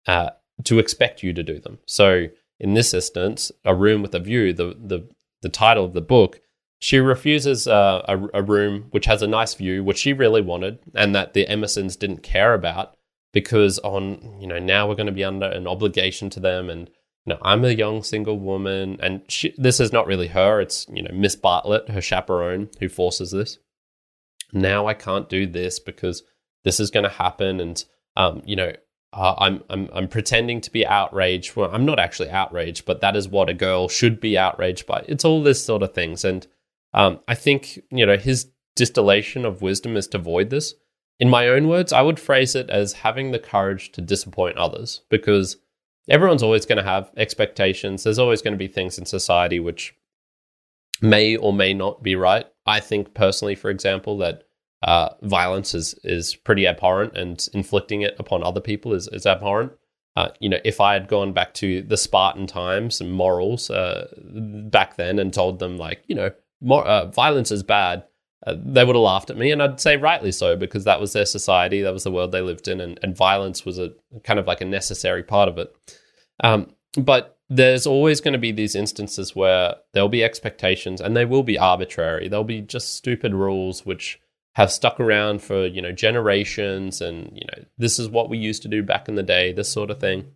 uh, 0.06 0.30
to 0.66 0.80
expect 0.80 1.24
you 1.24 1.34
to 1.34 1.44
do 1.44 1.60
them. 1.60 1.80
So 1.86 2.28
in 2.60 2.74
this 2.76 2.94
instance, 2.94 3.52
a 3.66 3.76
room 3.76 4.02
with 4.02 4.16
a 4.16 4.20
view, 4.20 4.54
the 4.54 4.76
the 4.80 5.10
the 5.42 5.50
title 5.50 5.86
of 5.86 5.94
the 5.94 6.02
book, 6.02 6.42
she 6.80 7.00
refuses 7.00 7.68
uh, 7.68 8.04
a, 8.08 8.40
a 8.40 8.44
room 8.44 8.88
which 8.92 9.06
has 9.06 9.22
a 9.22 9.28
nice 9.28 9.54
view, 9.54 9.84
which 9.84 9.98
she 9.98 10.14
really 10.14 10.42
wanted, 10.42 10.80
and 10.94 11.16
that 11.16 11.34
the 11.34 11.46
Emersons 11.46 11.98
didn't 11.98 12.24
care 12.24 12.54
about 12.54 12.96
because 13.34 13.80
on 13.80 14.38
you 14.40 14.48
know 14.48 14.60
now 14.60 14.88
we're 14.88 14.96
going 14.96 15.08
to 15.08 15.12
be 15.12 15.24
under 15.24 15.48
an 15.48 15.68
obligation 15.68 16.30
to 16.30 16.40
them 16.40 16.70
and 16.70 16.90
you 17.28 17.34
know, 17.34 17.40
I'm 17.42 17.66
a 17.66 17.72
young 17.72 18.04
single 18.04 18.40
woman, 18.40 18.98
and 19.02 19.22
she, 19.28 19.54
this 19.58 19.82
is 19.82 19.92
not 19.92 20.08
really 20.08 20.28
her. 20.28 20.62
It's 20.62 20.88
you 20.90 21.04
know 21.04 21.12
Miss 21.14 21.36
Bartlett, 21.36 21.90
her 21.90 22.00
chaperone, 22.00 22.70
who 22.80 22.88
forces 22.88 23.32
this. 23.32 23.58
Now 24.54 24.88
I 24.88 24.94
can't 24.94 25.28
do 25.28 25.46
this 25.46 25.78
because 25.78 26.24
this 26.64 26.80
is 26.80 26.90
going 26.90 27.04
to 27.04 27.10
happen, 27.10 27.60
and 27.60 27.84
um, 28.16 28.44
you 28.46 28.56
know 28.56 28.72
uh, 29.18 29.34
I'm 29.40 29.64
I'm 29.68 29.90
I'm 29.94 30.08
pretending 30.08 30.62
to 30.62 30.72
be 30.72 30.86
outraged. 30.86 31.56
Well, 31.56 31.72
I'm 31.74 31.86
not 31.86 31.98
actually 31.98 32.30
outraged, 32.30 32.86
but 32.86 33.02
that 33.02 33.16
is 33.16 33.28
what 33.28 33.50
a 33.50 33.54
girl 33.54 33.90
should 33.90 34.20
be 34.20 34.38
outraged 34.38 34.86
by. 34.86 35.04
It's 35.08 35.26
all 35.26 35.42
this 35.42 35.66
sort 35.66 35.82
of 35.82 35.96
things, 35.96 36.24
and 36.24 36.46
um, 36.94 37.20
I 37.28 37.34
think 37.34 37.80
you 37.90 38.06
know 38.06 38.18
his 38.18 38.52
distillation 38.76 39.44
of 39.44 39.64
wisdom 39.64 39.98
is 39.98 40.08
to 40.10 40.20
avoid 40.20 40.52
this. 40.52 40.76
In 41.20 41.32
my 41.32 41.48
own 41.48 41.68
words, 41.68 41.92
I 41.92 42.04
would 42.04 42.20
phrase 42.20 42.54
it 42.54 42.70
as 42.70 42.94
having 42.94 43.32
the 43.32 43.40
courage 43.40 43.92
to 43.94 44.02
disappoint 44.02 44.58
others 44.58 45.02
because 45.10 45.58
everyone's 46.08 46.44
always 46.44 46.68
going 46.68 46.78
to 46.78 46.84
have 46.84 47.10
expectations. 47.18 48.04
There's 48.04 48.20
always 48.20 48.44
going 48.44 48.54
to 48.54 48.58
be 48.58 48.68
things 48.68 49.00
in 49.00 49.08
society 49.08 49.60
which 49.60 49.96
may 51.02 51.36
or 51.36 51.54
may 51.54 51.74
not 51.74 52.04
be 52.04 52.16
right. 52.16 52.46
I 52.68 52.82
think 52.82 53.16
personally, 53.16 53.56
for 53.56 53.72
example, 53.72 54.20
that 54.20 54.44
uh, 54.88 55.10
violence 55.22 55.76
is 55.76 55.94
is 56.06 56.34
pretty 56.34 56.66
abhorrent, 56.66 57.16
and 57.16 57.46
inflicting 57.54 58.02
it 58.02 58.16
upon 58.18 58.42
other 58.42 58.62
people 58.62 58.94
is 58.94 59.10
is 59.10 59.26
abhorrent. 59.26 59.74
Uh, 60.16 60.30
you 60.40 60.50
know, 60.50 60.58
if 60.64 60.82
I 60.82 60.94
had 60.94 61.10
gone 61.10 61.34
back 61.34 61.54
to 61.56 61.84
the 61.84 61.98
Spartan 61.98 62.48
times 62.48 63.02
and 63.02 63.12
morals 63.12 63.70
uh, 63.70 64.08
back 64.24 64.96
then 64.96 65.20
and 65.20 65.32
told 65.32 65.60
them 65.60 65.78
like, 65.78 66.02
you 66.08 66.16
know, 66.16 66.32
more, 66.60 66.84
uh, 66.88 67.06
violence 67.06 67.52
is 67.52 67.62
bad, 67.62 68.04
uh, 68.48 68.56
they 68.58 68.84
would 68.84 68.96
have 68.96 69.04
laughed 69.04 69.30
at 69.30 69.38
me, 69.38 69.52
and 69.52 69.62
I'd 69.62 69.82
say 69.82 69.98
rightly 69.98 70.32
so 70.32 70.56
because 70.56 70.86
that 70.86 71.02
was 71.02 71.14
their 71.14 71.26
society, 71.26 71.82
that 71.82 71.94
was 71.94 72.06
the 72.06 72.12
world 72.12 72.32
they 72.32 72.42
lived 72.42 72.68
in, 72.68 72.80
and, 72.80 72.98
and 73.04 73.16
violence 73.16 73.66
was 73.66 73.78
a 73.78 73.92
kind 74.24 74.40
of 74.40 74.48
like 74.48 74.62
a 74.62 74.66
necessary 74.66 75.22
part 75.22 75.50
of 75.50 75.58
it. 75.58 75.76
Um, 76.44 76.74
but 76.98 77.38
there's 77.50 77.86
always 77.86 78.22
going 78.22 78.34
to 78.34 78.40
be 78.40 78.52
these 78.52 78.74
instances 78.74 79.36
where 79.36 79.76
there'll 79.94 80.10
be 80.10 80.24
expectations, 80.24 81.02
and 81.02 81.16
they 81.16 81.26
will 81.26 81.44
be 81.44 81.60
arbitrary. 81.60 82.30
There'll 82.30 82.46
be 82.46 82.62
just 82.62 82.96
stupid 82.96 83.34
rules 83.34 83.86
which 83.86 84.20
have 84.58 84.72
stuck 84.72 85.00
around 85.00 85.40
for 85.40 85.68
you 85.68 85.84
know 85.84 85.92
generations 85.92 87.00
and 87.00 87.30
you 87.32 87.46
know 87.46 87.64
this 87.78 88.00
is 88.00 88.10
what 88.10 88.28
we 88.28 88.40
used 88.40 88.64
to 88.64 88.68
do 88.68 88.82
back 88.82 89.08
in 89.08 89.14
the 89.14 89.22
day 89.22 89.54
this 89.54 89.72
sort 89.72 89.92
of 89.92 90.00
thing. 90.00 90.32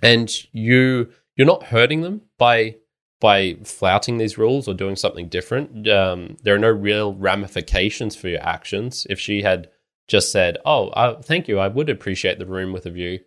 And 0.00 0.30
you 0.52 1.10
you're 1.34 1.46
not 1.46 1.64
hurting 1.64 2.02
them 2.02 2.22
by 2.38 2.76
by 3.18 3.56
flouting 3.64 4.18
these 4.18 4.38
rules 4.38 4.68
or 4.68 4.74
doing 4.74 4.94
something 4.94 5.28
different. 5.28 5.88
Um, 5.88 6.36
there 6.44 6.54
are 6.54 6.58
no 6.58 6.70
real 6.70 7.14
ramifications 7.14 8.14
for 8.14 8.28
your 8.28 8.42
actions. 8.42 9.08
If 9.10 9.18
she 9.18 9.42
had 9.42 9.70
just 10.06 10.30
said 10.30 10.56
oh 10.64 10.90
uh, 10.90 11.20
thank 11.20 11.48
you 11.48 11.58
i 11.58 11.66
would 11.66 11.90
appreciate 11.90 12.38
the 12.38 12.46
room 12.46 12.72
with 12.72 12.86
a 12.86 12.90
view 12.90 13.18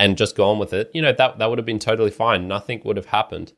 and 0.00 0.18
just 0.18 0.34
gone 0.34 0.58
with 0.58 0.72
it 0.72 0.90
you 0.92 1.00
know 1.00 1.12
that 1.12 1.38
that 1.38 1.48
would 1.48 1.58
have 1.58 1.64
been 1.64 1.78
totally 1.78 2.10
fine. 2.10 2.48
Nothing 2.48 2.82
would 2.84 2.96
have 2.96 3.06
happened. 3.06 3.52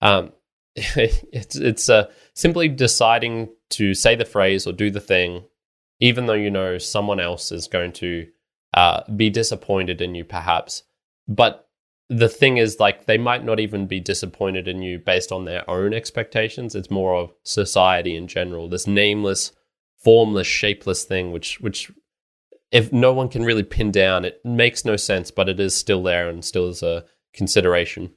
Um, 0.00 0.32
it's 0.76 1.54
it's 1.54 1.88
uh, 1.90 2.10
simply 2.34 2.68
deciding 2.68 3.50
to 3.70 3.92
say 3.92 4.14
the 4.16 4.24
phrase 4.24 4.66
or 4.66 4.72
do 4.72 4.90
the 4.90 5.00
thing, 5.00 5.44
even 6.00 6.26
though 6.26 6.32
you 6.32 6.50
know 6.50 6.78
someone 6.78 7.20
else 7.20 7.52
is 7.52 7.68
going 7.68 7.92
to 7.92 8.26
uh, 8.74 9.02
be 9.14 9.28
disappointed 9.28 10.00
in 10.00 10.14
you, 10.14 10.24
perhaps. 10.24 10.84
But 11.28 11.68
the 12.08 12.28
thing 12.28 12.56
is, 12.56 12.80
like, 12.80 13.04
they 13.04 13.18
might 13.18 13.44
not 13.44 13.60
even 13.60 13.86
be 13.86 14.00
disappointed 14.00 14.66
in 14.66 14.82
you 14.82 14.98
based 14.98 15.30
on 15.30 15.44
their 15.44 15.68
own 15.68 15.92
expectations. 15.92 16.74
It's 16.74 16.90
more 16.90 17.14
of 17.14 17.32
society 17.42 18.16
in 18.16 18.26
general. 18.26 18.68
This 18.68 18.86
nameless, 18.86 19.52
formless, 19.98 20.46
shapeless 20.46 21.04
thing, 21.04 21.32
which 21.32 21.60
which 21.60 21.92
if 22.70 22.90
no 22.94 23.12
one 23.12 23.28
can 23.28 23.44
really 23.44 23.62
pin 23.62 23.90
down, 23.90 24.24
it 24.24 24.40
makes 24.42 24.86
no 24.86 24.96
sense, 24.96 25.30
but 25.30 25.50
it 25.50 25.60
is 25.60 25.76
still 25.76 26.02
there 26.02 26.30
and 26.30 26.42
still 26.42 26.70
is 26.70 26.82
a 26.82 27.04
consideration 27.34 28.10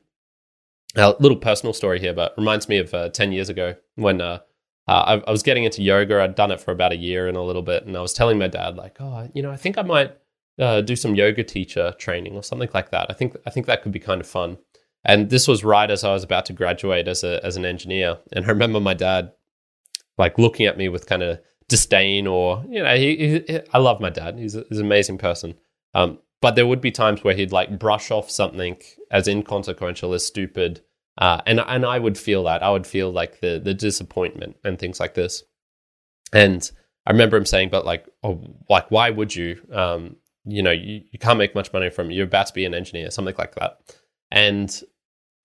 a 0.95 1.15
little 1.19 1.37
personal 1.37 1.73
story 1.73 1.99
here, 1.99 2.13
but 2.13 2.33
reminds 2.37 2.69
me 2.69 2.77
of 2.77 2.93
uh, 2.93 3.09
10 3.09 3.31
years 3.31 3.49
ago 3.49 3.75
when 3.95 4.21
uh, 4.21 4.39
uh, 4.87 5.19
I, 5.25 5.29
I, 5.29 5.31
was 5.31 5.43
getting 5.43 5.63
into 5.63 5.81
yoga. 5.81 6.21
I'd 6.21 6.35
done 6.35 6.51
it 6.51 6.61
for 6.61 6.71
about 6.71 6.91
a 6.91 6.97
year 6.97 7.27
and 7.27 7.35
a 7.35 7.41
little 7.41 7.61
bit. 7.61 7.85
And 7.85 7.97
I 7.97 8.01
was 8.01 8.13
telling 8.13 8.37
my 8.37 8.47
dad, 8.47 8.75
like, 8.75 8.97
oh, 8.99 9.29
you 9.33 9.41
know, 9.41 9.51
I 9.51 9.57
think 9.57 9.77
I 9.77 9.81
might 9.81 10.15
uh, 10.59 10.81
do 10.81 10.95
some 10.95 11.15
yoga 11.15 11.43
teacher 11.43 11.93
training 11.97 12.35
or 12.35 12.43
something 12.43 12.69
like 12.73 12.91
that. 12.91 13.07
I 13.09 13.13
think, 13.13 13.35
I 13.45 13.49
think 13.49 13.65
that 13.65 13.81
could 13.81 13.91
be 13.91 13.99
kind 13.99 14.21
of 14.21 14.27
fun. 14.27 14.57
And 15.03 15.29
this 15.29 15.47
was 15.47 15.63
right 15.63 15.89
as 15.89 16.03
I 16.03 16.13
was 16.13 16.23
about 16.23 16.45
to 16.47 16.53
graduate 16.53 17.07
as, 17.07 17.23
a, 17.23 17.43
as 17.45 17.57
an 17.57 17.65
engineer. 17.65 18.17
And 18.31 18.45
I 18.45 18.49
remember 18.49 18.79
my 18.79 18.93
dad 18.93 19.33
like 20.17 20.37
looking 20.37 20.65
at 20.65 20.77
me 20.77 20.89
with 20.89 21.07
kind 21.07 21.23
of 21.23 21.39
disdain 21.67 22.27
or, 22.27 22.63
you 22.69 22.81
know, 22.81 22.95
he, 22.95 23.43
he, 23.47 23.59
I 23.73 23.79
love 23.79 23.99
my 23.99 24.09
dad. 24.09 24.37
He's, 24.39 24.55
a, 24.55 24.65
he's 24.69 24.79
an 24.79 24.85
amazing 24.85 25.17
person. 25.17 25.55
Um, 25.93 26.19
but 26.41 26.55
there 26.55 26.67
would 26.67 26.81
be 26.81 26.91
times 26.91 27.23
where 27.23 27.35
he'd 27.35 27.51
like 27.51 27.79
brush 27.79 28.11
off 28.11 28.29
something 28.29 28.77
as 29.11 29.27
inconsequential 29.27 30.13
as 30.13 30.25
stupid 30.25 30.81
uh, 31.17 31.41
and 31.45 31.59
and 31.61 31.85
I 31.85 31.99
would 31.99 32.17
feel 32.17 32.43
that 32.43 32.61
I 32.61 32.71
would 32.71 32.85
feel 32.85 33.11
like 33.11 33.39
the 33.39 33.59
the 33.63 33.73
disappointment 33.73 34.57
and 34.63 34.77
things 34.77 34.99
like 34.99 35.13
this. 35.13 35.43
And 36.33 36.69
I 37.05 37.11
remember 37.11 37.37
him 37.37 37.45
saying, 37.45 37.69
"But 37.69 37.85
like, 37.85 38.05
oh, 38.23 38.41
like 38.69 38.91
why 38.91 39.09
would 39.09 39.35
you? 39.35 39.61
Um, 39.71 40.17
you 40.43 40.61
know, 40.61 40.71
you, 40.71 41.01
you 41.09 41.17
can't 41.19 41.39
make 41.39 41.55
much 41.55 41.71
money 41.73 41.89
from 41.89 42.11
it. 42.11 42.15
You're 42.15 42.25
about 42.25 42.47
to 42.47 42.53
be 42.53 42.65
an 42.65 42.73
engineer, 42.73 43.11
something 43.11 43.35
like 43.37 43.55
that." 43.55 43.79
And 44.29 44.81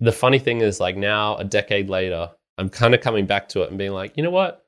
the 0.01 0.13
funny 0.13 0.39
thing 0.39 0.61
is, 0.61 0.81
like 0.81 0.97
now, 0.97 1.37
a 1.37 1.45
decade 1.45 1.89
later, 1.89 2.31
I'm 2.59 2.69
kind 2.69 2.95
of 2.95 3.01
coming 3.01 3.27
back 3.27 3.49
to 3.51 3.63
it 3.63 3.69
and 3.69 3.79
being 3.79 3.93
like, 3.93 4.17
you 4.17 4.23
know 4.23 4.31
what? 4.31 4.65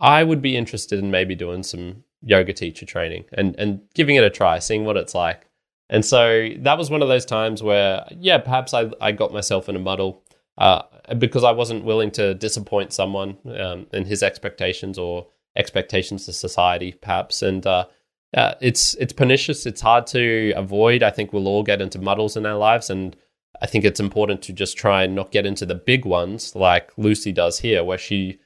I 0.00 0.22
would 0.22 0.42
be 0.42 0.56
interested 0.56 0.98
in 0.98 1.10
maybe 1.10 1.34
doing 1.34 1.62
some 1.62 2.04
yoga 2.22 2.52
teacher 2.52 2.86
training 2.86 3.24
and 3.32 3.56
and 3.58 3.80
giving 3.94 4.14
it 4.14 4.24
a 4.24 4.30
try, 4.30 4.60
seeing 4.60 4.84
what 4.84 4.96
it's 4.96 5.16
like. 5.16 5.48
And 5.90 6.04
so 6.04 6.48
that 6.58 6.78
was 6.78 6.90
one 6.90 7.02
of 7.02 7.08
those 7.08 7.26
times 7.26 7.62
where, 7.62 8.04
yeah, 8.18 8.38
perhaps 8.38 8.72
I, 8.72 8.90
I 9.00 9.12
got 9.12 9.32
myself 9.32 9.68
in 9.68 9.76
a 9.76 9.78
muddle 9.78 10.22
uh, 10.56 10.82
because 11.18 11.44
I 11.44 11.52
wasn't 11.52 11.84
willing 11.84 12.10
to 12.12 12.34
disappoint 12.34 12.92
someone 12.92 13.36
um, 13.58 13.86
in 13.92 14.04
his 14.04 14.22
expectations 14.22 14.98
or 14.98 15.26
expectations 15.56 16.28
of 16.28 16.34
society, 16.34 16.92
perhaps. 16.92 17.42
And 17.42 17.66
uh, 17.66 17.86
uh, 18.34 18.54
it's 18.60 18.94
it's 18.94 19.12
pernicious. 19.12 19.66
It's 19.66 19.80
hard 19.80 20.06
to 20.08 20.52
avoid. 20.56 21.02
I 21.02 21.10
think 21.10 21.32
we'll 21.32 21.48
all 21.48 21.62
get 21.62 21.80
into 21.80 22.00
muddles 22.00 22.36
in 22.36 22.46
our 22.46 22.56
lives, 22.56 22.90
and 22.90 23.16
I 23.62 23.66
think 23.66 23.84
it's 23.84 24.00
important 24.00 24.42
to 24.42 24.52
just 24.52 24.76
try 24.76 25.04
and 25.04 25.14
not 25.14 25.30
get 25.30 25.46
into 25.46 25.66
the 25.66 25.74
big 25.74 26.04
ones 26.04 26.54
like 26.56 26.90
Lucy 26.96 27.30
does 27.30 27.60
here, 27.60 27.84
where 27.84 27.98
she 27.98 28.38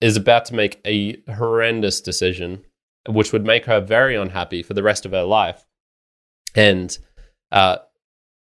is 0.00 0.16
about 0.16 0.44
to 0.46 0.54
make 0.54 0.80
a 0.84 1.20
horrendous 1.32 2.00
decision, 2.00 2.64
which 3.08 3.32
would 3.32 3.44
make 3.44 3.64
her 3.64 3.80
very 3.80 4.14
unhappy 4.14 4.62
for 4.62 4.74
the 4.74 4.82
rest 4.82 5.06
of 5.06 5.12
her 5.12 5.22
life. 5.24 5.64
And 6.54 6.96
uh, 7.52 7.78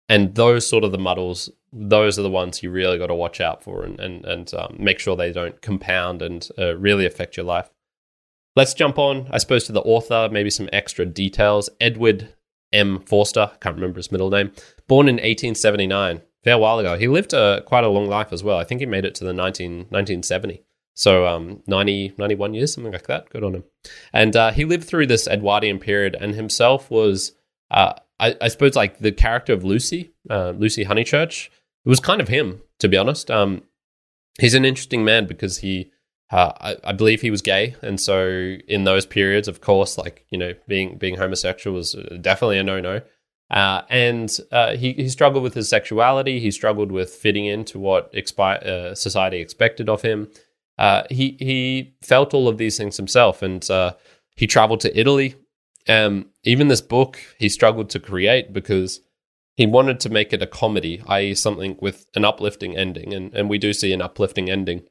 and 0.09 0.35
those 0.35 0.67
sort 0.67 0.83
of 0.83 0.91
the 0.91 0.97
muddles 0.97 1.49
those 1.73 2.17
are 2.17 2.23
the 2.23 2.29
ones 2.29 2.63
you 2.63 2.71
really 2.71 2.97
got 2.97 3.07
to 3.07 3.15
watch 3.15 3.41
out 3.41 3.63
for 3.63 3.83
and 3.83 3.99
and, 3.99 4.25
and 4.25 4.53
um, 4.53 4.75
make 4.79 4.99
sure 4.99 5.15
they 5.15 5.31
don't 5.31 5.61
compound 5.61 6.21
and 6.21 6.49
uh, 6.57 6.75
really 6.75 7.05
affect 7.05 7.37
your 7.37 7.45
life. 7.45 7.69
Let's 8.55 8.73
jump 8.73 8.97
on 8.97 9.27
i 9.31 9.37
suppose 9.37 9.65
to 9.65 9.71
the 9.71 9.81
author 9.81 10.29
maybe 10.31 10.49
some 10.49 10.69
extra 10.73 11.05
details. 11.05 11.69
Edward 11.79 12.33
m. 12.73 12.99
Forster 13.01 13.51
I 13.53 13.57
can't 13.57 13.75
remember 13.75 13.97
his 13.97 14.11
middle 14.11 14.29
name 14.29 14.51
born 14.87 15.07
in 15.07 15.15
1879 15.15 16.21
fair 16.43 16.57
while 16.57 16.79
ago. 16.79 16.97
He 16.97 17.07
lived 17.07 17.33
uh, 17.33 17.61
quite 17.65 17.83
a 17.83 17.89
long 17.89 18.07
life 18.07 18.31
as 18.31 18.43
well. 18.43 18.57
I 18.57 18.63
think 18.63 18.79
he 18.79 18.85
made 18.85 19.05
it 19.05 19.15
to 19.15 19.25
the 19.25 19.33
19, 19.33 19.77
1970 19.89 20.63
so 20.97 21.27
um, 21.27 21.61
90, 21.67 22.15
91 22.17 22.55
years, 22.55 22.73
something 22.73 22.91
like 22.91 23.05
that. 23.05 23.29
Good 23.29 23.43
on 23.43 23.53
him. 23.53 23.63
And 24.11 24.35
uh, 24.35 24.51
he 24.51 24.65
lived 24.65 24.85
through 24.85 25.05
this 25.05 25.27
Edwardian 25.27 25.77
period 25.77 26.17
and 26.19 26.33
himself 26.33 26.89
was 26.89 27.33
uh, 27.71 27.93
I, 28.19 28.35
I, 28.41 28.47
suppose 28.47 28.75
like 28.75 28.99
the 28.99 29.11
character 29.11 29.53
of 29.53 29.63
Lucy, 29.63 30.11
uh, 30.29 30.51
Lucy 30.51 30.85
Honeychurch, 30.85 31.47
it 31.47 31.89
was 31.89 31.99
kind 31.99 32.21
of 32.21 32.27
him, 32.27 32.61
to 32.79 32.87
be 32.87 32.97
honest. 32.97 33.29
Um, 33.29 33.63
he's 34.39 34.53
an 34.53 34.65
interesting 34.65 35.03
man 35.03 35.27
because 35.27 35.59
he, 35.59 35.91
uh, 36.31 36.53
I, 36.59 36.75
I, 36.83 36.91
believe 36.93 37.21
he 37.21 37.31
was 37.31 37.41
gay, 37.41 37.75
and 37.81 37.99
so 37.99 38.55
in 38.67 38.83
those 38.83 39.05
periods, 39.05 39.47
of 39.47 39.61
course, 39.61 39.97
like 39.97 40.25
you 40.29 40.37
know, 40.37 40.53
being 40.67 40.97
being 40.97 41.17
homosexual 41.17 41.75
was 41.75 41.95
uh, 41.95 42.17
definitely 42.19 42.57
a 42.57 42.63
no 42.63 42.81
no. 42.81 43.01
Uh, 43.49 43.83
and 43.89 44.37
uh, 44.51 44.75
he 44.75 44.93
he 44.93 45.07
struggled 45.07 45.43
with 45.43 45.53
his 45.53 45.69
sexuality. 45.69 46.39
He 46.39 46.51
struggled 46.51 46.91
with 46.91 47.09
fitting 47.11 47.45
into 47.45 47.79
what 47.79 48.11
expi- 48.13 48.65
uh, 48.65 48.95
society 48.95 49.37
expected 49.37 49.87
of 49.87 50.01
him. 50.01 50.29
Uh, 50.77 51.03
he 51.09 51.37
he 51.39 51.95
felt 52.01 52.33
all 52.33 52.47
of 52.49 52.57
these 52.57 52.77
things 52.77 52.97
himself, 52.97 53.41
and 53.41 53.65
he 54.35 54.47
traveled 54.47 54.81
to 54.81 54.99
Italy 54.99 55.35
um, 55.87 56.27
even 56.43 56.67
this 56.67 56.81
book 56.81 57.19
he 57.37 57.49
struggled 57.49 57.89
to 57.91 57.99
create 57.99 58.53
because 58.53 59.01
he 59.55 59.65
wanted 59.65 59.99
to 60.01 60.09
make 60.09 60.33
it 60.33 60.41
a 60.41 60.47
comedy, 60.47 61.01
i.e., 61.07 61.33
something 61.33 61.77
with 61.81 62.05
an 62.15 62.23
uplifting 62.23 62.77
ending, 62.77 63.13
and, 63.13 63.33
and 63.33 63.49
we 63.49 63.57
do 63.57 63.73
see 63.73 63.91
an 63.91 64.01
uplifting 64.01 64.49
ending. 64.49 64.83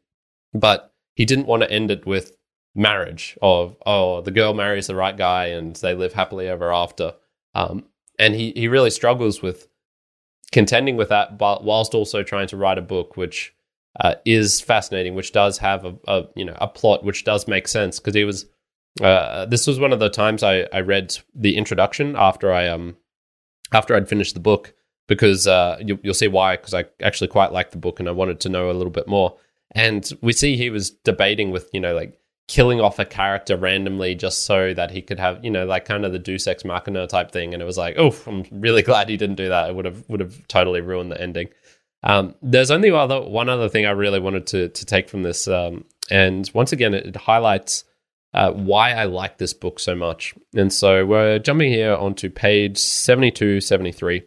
But 0.53 0.93
he 1.15 1.25
didn't 1.25 1.47
want 1.47 1.63
to 1.63 1.71
end 1.71 1.91
it 1.91 2.07
with 2.07 2.33
marriage 2.75 3.39
of 3.41 3.75
oh 3.87 4.21
the 4.21 4.31
girl 4.31 4.53
marries 4.53 4.87
the 4.87 4.95
right 4.95 5.17
guy 5.17 5.47
and 5.47 5.77
they 5.77 5.95
live 5.95 6.13
happily 6.13 6.49
ever 6.49 6.73
after. 6.73 7.15
Um, 7.55 7.85
and 8.19 8.35
he 8.35 8.53
he 8.55 8.69
really 8.69 8.91
struggles 8.91 9.43
with 9.43 9.69
contending 10.53 10.97
with 10.97 11.09
that, 11.09 11.39
but 11.39 11.65
whilst 11.65 11.95
also 11.95 12.23
trying 12.23 12.49
to 12.49 12.57
write 12.57 12.79
a 12.79 12.83
book 12.83 13.17
which 13.17 13.55
uh, 14.01 14.15
is 14.25 14.61
fascinating, 14.61 15.15
which 15.15 15.33
does 15.33 15.59
have 15.59 15.85
a, 15.85 15.95
a 16.07 16.25
you 16.35 16.45
know 16.45 16.57
a 16.61 16.69
plot 16.69 17.05
which 17.05 17.25
does 17.25 17.49
make 17.49 17.69
sense 17.69 17.99
because 17.99 18.15
he 18.15 18.25
was 18.25 18.47
uh, 19.01 19.45
this 19.47 19.67
was 19.67 19.79
one 19.79 19.93
of 19.93 19.99
the 19.99 20.09
times 20.09 20.43
I, 20.43 20.67
I 20.73 20.81
read 20.81 21.17
the 21.35 21.57
introduction 21.57 22.17
after 22.17 22.53
I 22.53 22.69
um 22.69 22.97
after 23.73 23.95
I'd 23.95 24.09
finished 24.09 24.35
the 24.35 24.41
book 24.41 24.75
because 25.07 25.47
uh, 25.47 25.79
you, 25.81 25.99
will 26.03 26.15
see 26.15 26.29
why 26.29 26.57
because 26.57 26.75
I 26.75 26.85
actually 27.03 27.29
quite 27.29 27.53
liked 27.53 27.73
the 27.73 27.79
book 27.79 28.01
and 28.01 28.09
I 28.09 28.13
wanted 28.13 28.41
to 28.41 28.49
know 28.49 28.71
a 28.71 28.73
little 28.73 28.91
bit 28.91 29.07
more. 29.07 29.37
And 29.73 30.11
we 30.21 30.33
see 30.33 30.57
he 30.57 30.71
was 30.71 30.91
debating 30.91 31.51
with 31.51 31.69
you 31.73 31.81
know 31.81 31.95
like 31.95 32.19
killing 32.49 32.81
off 32.81 32.99
a 32.99 33.05
character 33.05 33.57
randomly 33.57 34.15
just 34.15 34.45
so 34.45 34.73
that 34.73 34.93
he 34.93 35.03
could 35.03 35.19
have 35.19 35.45
you 35.45 35.51
know 35.51 35.67
like 35.67 35.85
kind 35.85 36.05
of 36.05 36.13
the 36.13 36.19
Deus 36.19 36.47
Ex 36.47 36.65
Machina 36.65 37.07
type 37.07 37.31
thing. 37.31 37.53
And 37.53 37.63
it 37.63 37.67
was 37.67 37.79
like, 37.79 37.97
oh, 37.99 38.17
I'm 38.27 38.45
really 38.51 38.83
glad 38.91 39.09
he 39.09 39.17
didn't 39.17 39.37
do 39.37 39.49
that. 39.49 39.71
It 39.71 39.77
would 39.77 39.85
have 39.85 40.09
would 40.09 40.21
have 40.21 40.47
totally 40.49 40.81
ruined 40.81 41.13
the 41.13 41.21
ending. 41.21 41.49
Um, 42.03 42.35
there's 42.41 42.71
only 42.71 42.91
other 42.91 43.21
one 43.21 43.49
other 43.49 43.69
thing 43.69 43.85
I 43.85 43.91
really 43.91 44.21
wanted 44.21 44.47
to 44.49 44.69
to 44.69 44.85
take 44.85 45.09
from 45.09 45.23
this, 45.23 45.49
um, 45.49 45.85
and 46.11 46.49
once 46.55 46.73
again, 46.73 46.95
it, 46.95 47.07
it 47.07 47.17
highlights 47.17 47.85
uh, 48.37 48.53
why 48.53 48.93
I 48.93 49.05
like 49.05 49.39
this 49.39 49.55
book 49.55 49.81
so 49.81 49.97
much. 49.97 50.35
And 50.55 50.71
so 50.71 51.07
we're 51.07 51.39
jumping 51.39 51.73
here 51.73 51.95
onto 51.95 52.29
page 52.29 52.77
72, 52.77 53.63
73. 53.63 54.23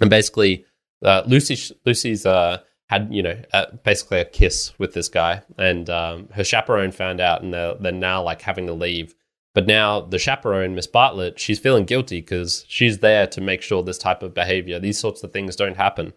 And 0.00 0.08
basically, 0.08 0.64
uh, 1.04 1.22
Lucy, 1.26 1.74
Lucy's 1.84 2.24
uh, 2.24 2.60
had, 2.88 3.08
you 3.12 3.22
know, 3.22 3.38
uh, 3.52 3.66
basically 3.84 4.20
a 4.20 4.24
kiss 4.24 4.72
with 4.78 4.94
this 4.94 5.08
guy. 5.08 5.42
And 5.58 5.90
um, 5.90 6.28
her 6.32 6.42
chaperone 6.42 6.90
found 6.90 7.20
out, 7.20 7.42
and 7.42 7.52
they're, 7.52 7.74
they're 7.74 7.92
now 7.92 8.22
like 8.22 8.40
having 8.40 8.66
to 8.66 8.72
leave. 8.72 9.14
But 9.54 9.66
now 9.66 10.00
the 10.00 10.18
chaperone, 10.18 10.74
Miss 10.74 10.86
Bartlett, 10.86 11.38
she's 11.38 11.58
feeling 11.58 11.84
guilty 11.84 12.22
because 12.22 12.64
she's 12.66 12.98
there 13.00 13.26
to 13.26 13.42
make 13.42 13.60
sure 13.60 13.82
this 13.82 13.98
type 13.98 14.22
of 14.22 14.32
behavior, 14.32 14.78
these 14.78 14.98
sorts 14.98 15.22
of 15.22 15.32
things 15.32 15.54
don't 15.54 15.76
happen. 15.76 16.14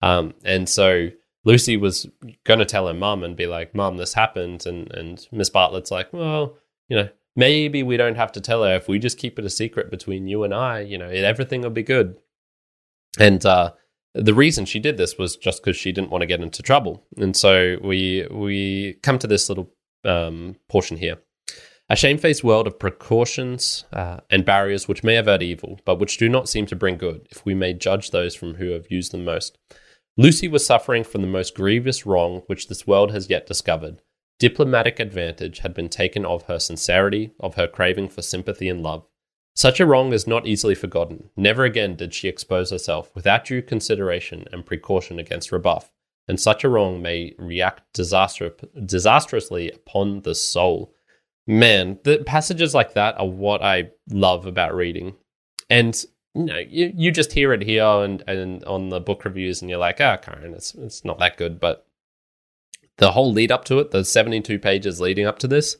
Um, 0.00 0.34
and 0.44 0.68
so 0.68 1.08
Lucy 1.44 1.76
was 1.76 2.06
going 2.44 2.60
to 2.60 2.64
tell 2.64 2.86
her 2.86 2.94
mum 2.94 3.24
and 3.24 3.36
be 3.36 3.46
like, 3.46 3.74
"Mum, 3.74 3.96
this 3.96 4.14
happened," 4.14 4.66
and 4.66 4.92
and 4.92 5.26
Miss 5.32 5.50
Bartlett's 5.50 5.90
like, 5.90 6.12
"Well, 6.12 6.56
you 6.88 6.96
know, 6.96 7.08
maybe 7.34 7.82
we 7.82 7.96
don't 7.96 8.16
have 8.16 8.32
to 8.32 8.40
tell 8.40 8.62
her 8.62 8.74
if 8.74 8.88
we 8.88 8.98
just 8.98 9.18
keep 9.18 9.38
it 9.38 9.44
a 9.44 9.50
secret 9.50 9.90
between 9.90 10.28
you 10.28 10.44
and 10.44 10.54
I. 10.54 10.80
You 10.80 10.98
know, 10.98 11.08
everything 11.08 11.62
will 11.62 11.70
be 11.70 11.82
good." 11.82 12.16
And 13.18 13.44
uh, 13.44 13.72
the 14.14 14.34
reason 14.34 14.64
she 14.64 14.78
did 14.78 14.96
this 14.96 15.18
was 15.18 15.36
just 15.36 15.62
because 15.62 15.76
she 15.76 15.92
didn't 15.92 16.10
want 16.10 16.22
to 16.22 16.26
get 16.26 16.40
into 16.40 16.62
trouble. 16.62 17.04
And 17.16 17.36
so 17.36 17.76
we 17.82 18.26
we 18.30 18.94
come 19.02 19.18
to 19.18 19.26
this 19.26 19.48
little 19.48 19.72
um, 20.04 20.56
portion 20.68 20.96
here. 20.96 21.18
A 21.88 21.96
shamefaced 21.96 22.42
world 22.44 22.66
of 22.66 22.78
precautions 22.78 23.84
uh, 23.92 24.20
and 24.30 24.44
barriers 24.44 24.88
which 24.88 25.04
may 25.04 25.16
avert 25.16 25.42
evil, 25.42 25.78
but 25.84 25.98
which 25.98 26.16
do 26.16 26.28
not 26.28 26.48
seem 26.48 26.64
to 26.66 26.76
bring 26.76 26.96
good, 26.96 27.26
if 27.30 27.44
we 27.44 27.54
may 27.54 27.74
judge 27.74 28.10
those 28.10 28.34
from 28.34 28.54
who 28.54 28.70
have 28.70 28.90
used 28.90 29.12
them 29.12 29.24
most. 29.24 29.58
Lucy 30.16 30.46
was 30.46 30.66
suffering 30.66 31.04
from 31.04 31.22
the 31.22 31.26
most 31.26 31.54
grievous 31.54 32.04
wrong 32.04 32.42
which 32.46 32.68
this 32.68 32.86
world 32.86 33.12
has 33.12 33.30
yet 33.30 33.46
discovered. 33.46 34.02
Diplomatic 34.38 35.00
advantage 35.00 35.60
had 35.60 35.72
been 35.72 35.88
taken 35.88 36.26
of 36.26 36.42
her 36.44 36.58
sincerity, 36.58 37.32
of 37.40 37.54
her 37.54 37.66
craving 37.66 38.08
for 38.08 38.20
sympathy 38.22 38.68
and 38.68 38.82
love. 38.82 39.06
Such 39.54 39.80
a 39.80 39.86
wrong 39.86 40.12
is 40.12 40.26
not 40.26 40.46
easily 40.46 40.74
forgotten. 40.74 41.30
Never 41.36 41.64
again 41.64 41.94
did 41.94 42.12
she 42.12 42.28
expose 42.28 42.70
herself 42.70 43.14
without 43.14 43.44
due 43.44 43.62
consideration 43.62 44.46
and 44.52 44.66
precaution 44.66 45.18
against 45.18 45.52
rebuff, 45.52 45.92
and 46.26 46.40
such 46.40 46.64
a 46.64 46.68
wrong 46.68 47.00
may 47.00 47.34
react 47.38 47.82
disastrously 47.94 49.70
upon 49.70 50.22
the 50.22 50.34
soul. 50.34 50.94
Man, 51.46 51.98
the 52.04 52.18
passages 52.18 52.74
like 52.74 52.94
that 52.94 53.18
are 53.18 53.26
what 53.26 53.62
I 53.62 53.90
love 54.10 54.46
about 54.46 54.74
reading. 54.74 55.14
And 55.68 56.02
know, 56.34 56.58
you, 56.58 56.92
you 56.94 57.10
just 57.10 57.32
hear 57.32 57.52
it 57.52 57.62
here 57.62 57.84
and, 57.84 58.22
and 58.26 58.64
on 58.64 58.88
the 58.88 59.00
book 59.00 59.24
reviews, 59.24 59.60
and 59.60 59.70
you're 59.70 59.78
like, 59.78 59.98
ah, 60.00 60.16
oh, 60.18 60.22
Karen, 60.22 60.54
it's 60.54 60.74
it's 60.74 61.04
not 61.04 61.18
that 61.18 61.36
good. 61.36 61.60
But 61.60 61.86
the 62.98 63.12
whole 63.12 63.32
lead 63.32 63.52
up 63.52 63.64
to 63.66 63.78
it, 63.78 63.90
the 63.90 64.04
72 64.04 64.58
pages 64.58 65.00
leading 65.00 65.26
up 65.26 65.38
to 65.40 65.48
this, 65.48 65.76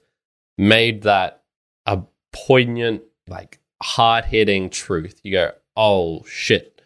made 0.58 1.02
that 1.02 1.42
a 1.86 2.00
poignant, 2.32 3.02
like 3.28 3.60
hard 3.82 4.26
hitting 4.26 4.70
truth. 4.70 5.20
You 5.22 5.32
go, 5.32 5.52
oh 5.76 6.24
shit, 6.26 6.82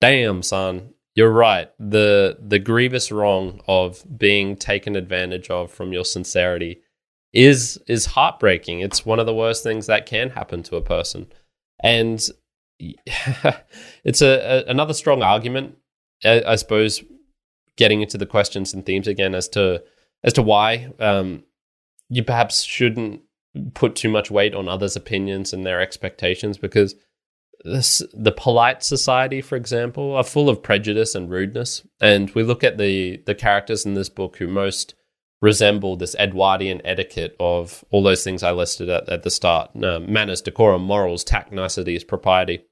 damn, 0.00 0.42
son, 0.42 0.94
you're 1.14 1.32
right. 1.32 1.70
The 1.80 2.38
the 2.40 2.60
grievous 2.60 3.10
wrong 3.10 3.60
of 3.66 4.04
being 4.16 4.54
taken 4.56 4.94
advantage 4.94 5.50
of 5.50 5.72
from 5.72 5.92
your 5.92 6.04
sincerity 6.04 6.82
is 7.32 7.78
is 7.88 8.06
heartbreaking. 8.06 8.80
It's 8.80 9.04
one 9.04 9.18
of 9.18 9.26
the 9.26 9.34
worst 9.34 9.64
things 9.64 9.86
that 9.86 10.06
can 10.06 10.30
happen 10.30 10.62
to 10.64 10.76
a 10.76 10.80
person. 10.80 11.26
And 11.82 12.20
it's 14.04 14.22
a, 14.22 14.64
a, 14.66 14.70
another 14.70 14.94
strong 14.94 15.22
argument, 15.22 15.76
I, 16.24 16.42
I, 16.46 16.56
suppose, 16.56 17.02
getting 17.76 18.02
into 18.02 18.18
the 18.18 18.26
questions 18.26 18.72
and 18.72 18.84
themes 18.84 19.08
again 19.08 19.34
as 19.34 19.48
to 19.50 19.82
as 20.24 20.32
to 20.34 20.42
why 20.42 20.92
um, 20.98 21.44
you 22.08 22.24
perhaps 22.24 22.62
shouldn't 22.62 23.22
put 23.74 23.94
too 23.94 24.08
much 24.08 24.30
weight 24.30 24.54
on 24.54 24.68
others' 24.68 24.96
opinions 24.96 25.52
and 25.52 25.64
their 25.64 25.80
expectations 25.80 26.58
because 26.58 26.94
this, 27.64 28.02
the 28.12 28.32
polite 28.32 28.82
society, 28.82 29.40
for 29.40 29.56
example, 29.56 30.14
are 30.14 30.24
full 30.24 30.48
of 30.48 30.62
prejudice 30.62 31.14
and 31.14 31.30
rudeness. 31.30 31.86
And 32.00 32.30
we 32.30 32.42
look 32.42 32.62
at 32.62 32.78
the 32.78 33.22
the 33.26 33.34
characters 33.34 33.84
in 33.84 33.94
this 33.94 34.08
book 34.08 34.36
who 34.36 34.46
most 34.46 34.94
resemble 35.40 35.96
this 35.96 36.16
Edwardian 36.18 36.80
etiquette 36.84 37.36
of 37.38 37.84
all 37.90 38.02
those 38.02 38.24
things 38.24 38.42
I 38.42 38.50
listed 38.50 38.88
at, 38.88 39.08
at 39.08 39.22
the 39.22 39.30
start 39.30 39.70
uh, 39.82 40.00
manners, 40.00 40.42
decorum, 40.42 40.82
morals, 40.82 41.24
tact, 41.24 41.52
niceties, 41.52 42.04
propriety. 42.04 42.64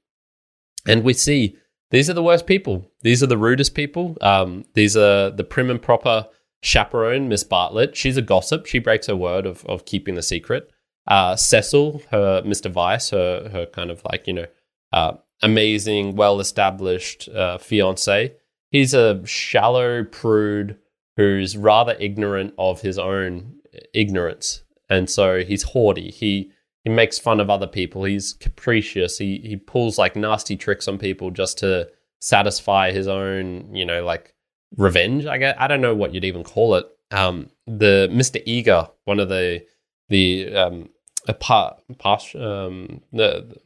And 0.87 1.03
we 1.03 1.13
see 1.13 1.57
these 1.91 2.09
are 2.09 2.13
the 2.13 2.23
worst 2.23 2.47
people. 2.47 2.89
These 3.01 3.21
are 3.21 3.27
the 3.27 3.37
rudest 3.37 3.75
people. 3.75 4.17
Um, 4.21 4.65
these 4.73 4.97
are 4.97 5.29
the 5.29 5.43
prim 5.43 5.69
and 5.69 5.81
proper 5.81 6.27
chaperone, 6.61 7.27
Miss 7.29 7.43
Bartlett. 7.43 7.95
She's 7.95 8.17
a 8.17 8.21
gossip. 8.21 8.65
She 8.65 8.79
breaks 8.79 9.07
her 9.07 9.15
word 9.15 9.45
of, 9.45 9.65
of 9.65 9.85
keeping 9.85 10.15
the 10.15 10.23
secret. 10.23 10.69
Uh, 11.07 11.35
Cecil, 11.35 12.01
her 12.11 12.41
Mr. 12.41 12.71
Vyse, 12.71 13.11
her, 13.11 13.49
her 13.49 13.65
kind 13.67 13.91
of 13.91 14.01
like, 14.11 14.27
you 14.27 14.33
know, 14.33 14.47
uh, 14.91 15.13
amazing, 15.41 16.15
well 16.15 16.39
established 16.39 17.29
uh, 17.29 17.57
fiance. 17.57 18.33
He's 18.71 18.93
a 18.93 19.25
shallow 19.25 20.03
prude 20.03 20.77
who's 21.15 21.55
rather 21.55 21.95
ignorant 21.99 22.53
of 22.57 22.81
his 22.81 22.99
own 22.99 23.55
ignorance. 23.93 24.63
And 24.89 25.09
so 25.09 25.43
he's 25.43 25.63
haughty. 25.63 26.11
He 26.11 26.51
he 26.87 26.93
makes 26.93 27.19
fun 27.19 27.41
of 27.41 27.49
other 27.49 27.67
people. 27.67 28.05
He's 28.05 28.31
capricious. 28.31 29.17
He 29.17 29.39
he 29.43 29.57
pulls 29.57 29.97
like 29.97 30.15
nasty 30.15 30.55
tricks 30.55 30.87
on 30.87 30.97
people 30.97 31.31
just 31.31 31.57
to 31.57 31.89
satisfy 32.21 32.93
his 32.93 33.09
own, 33.09 33.75
you 33.75 33.85
know, 33.85 34.05
like 34.05 34.33
revenge. 34.77 35.25
I 35.25 35.37
guess 35.37 35.57
I 35.59 35.67
don't 35.67 35.81
know 35.81 35.93
what 35.93 36.13
you'd 36.13 36.23
even 36.23 36.45
call 36.45 36.75
it. 36.75 36.85
Um, 37.11 37.49
the 37.65 38.07
Mister 38.09 38.39
Eager, 38.45 38.87
one 39.03 39.19
of 39.19 39.27
the 39.27 39.65
the 40.07 40.55
um, 40.55 40.89
um, 41.27 43.01
the 43.11 43.57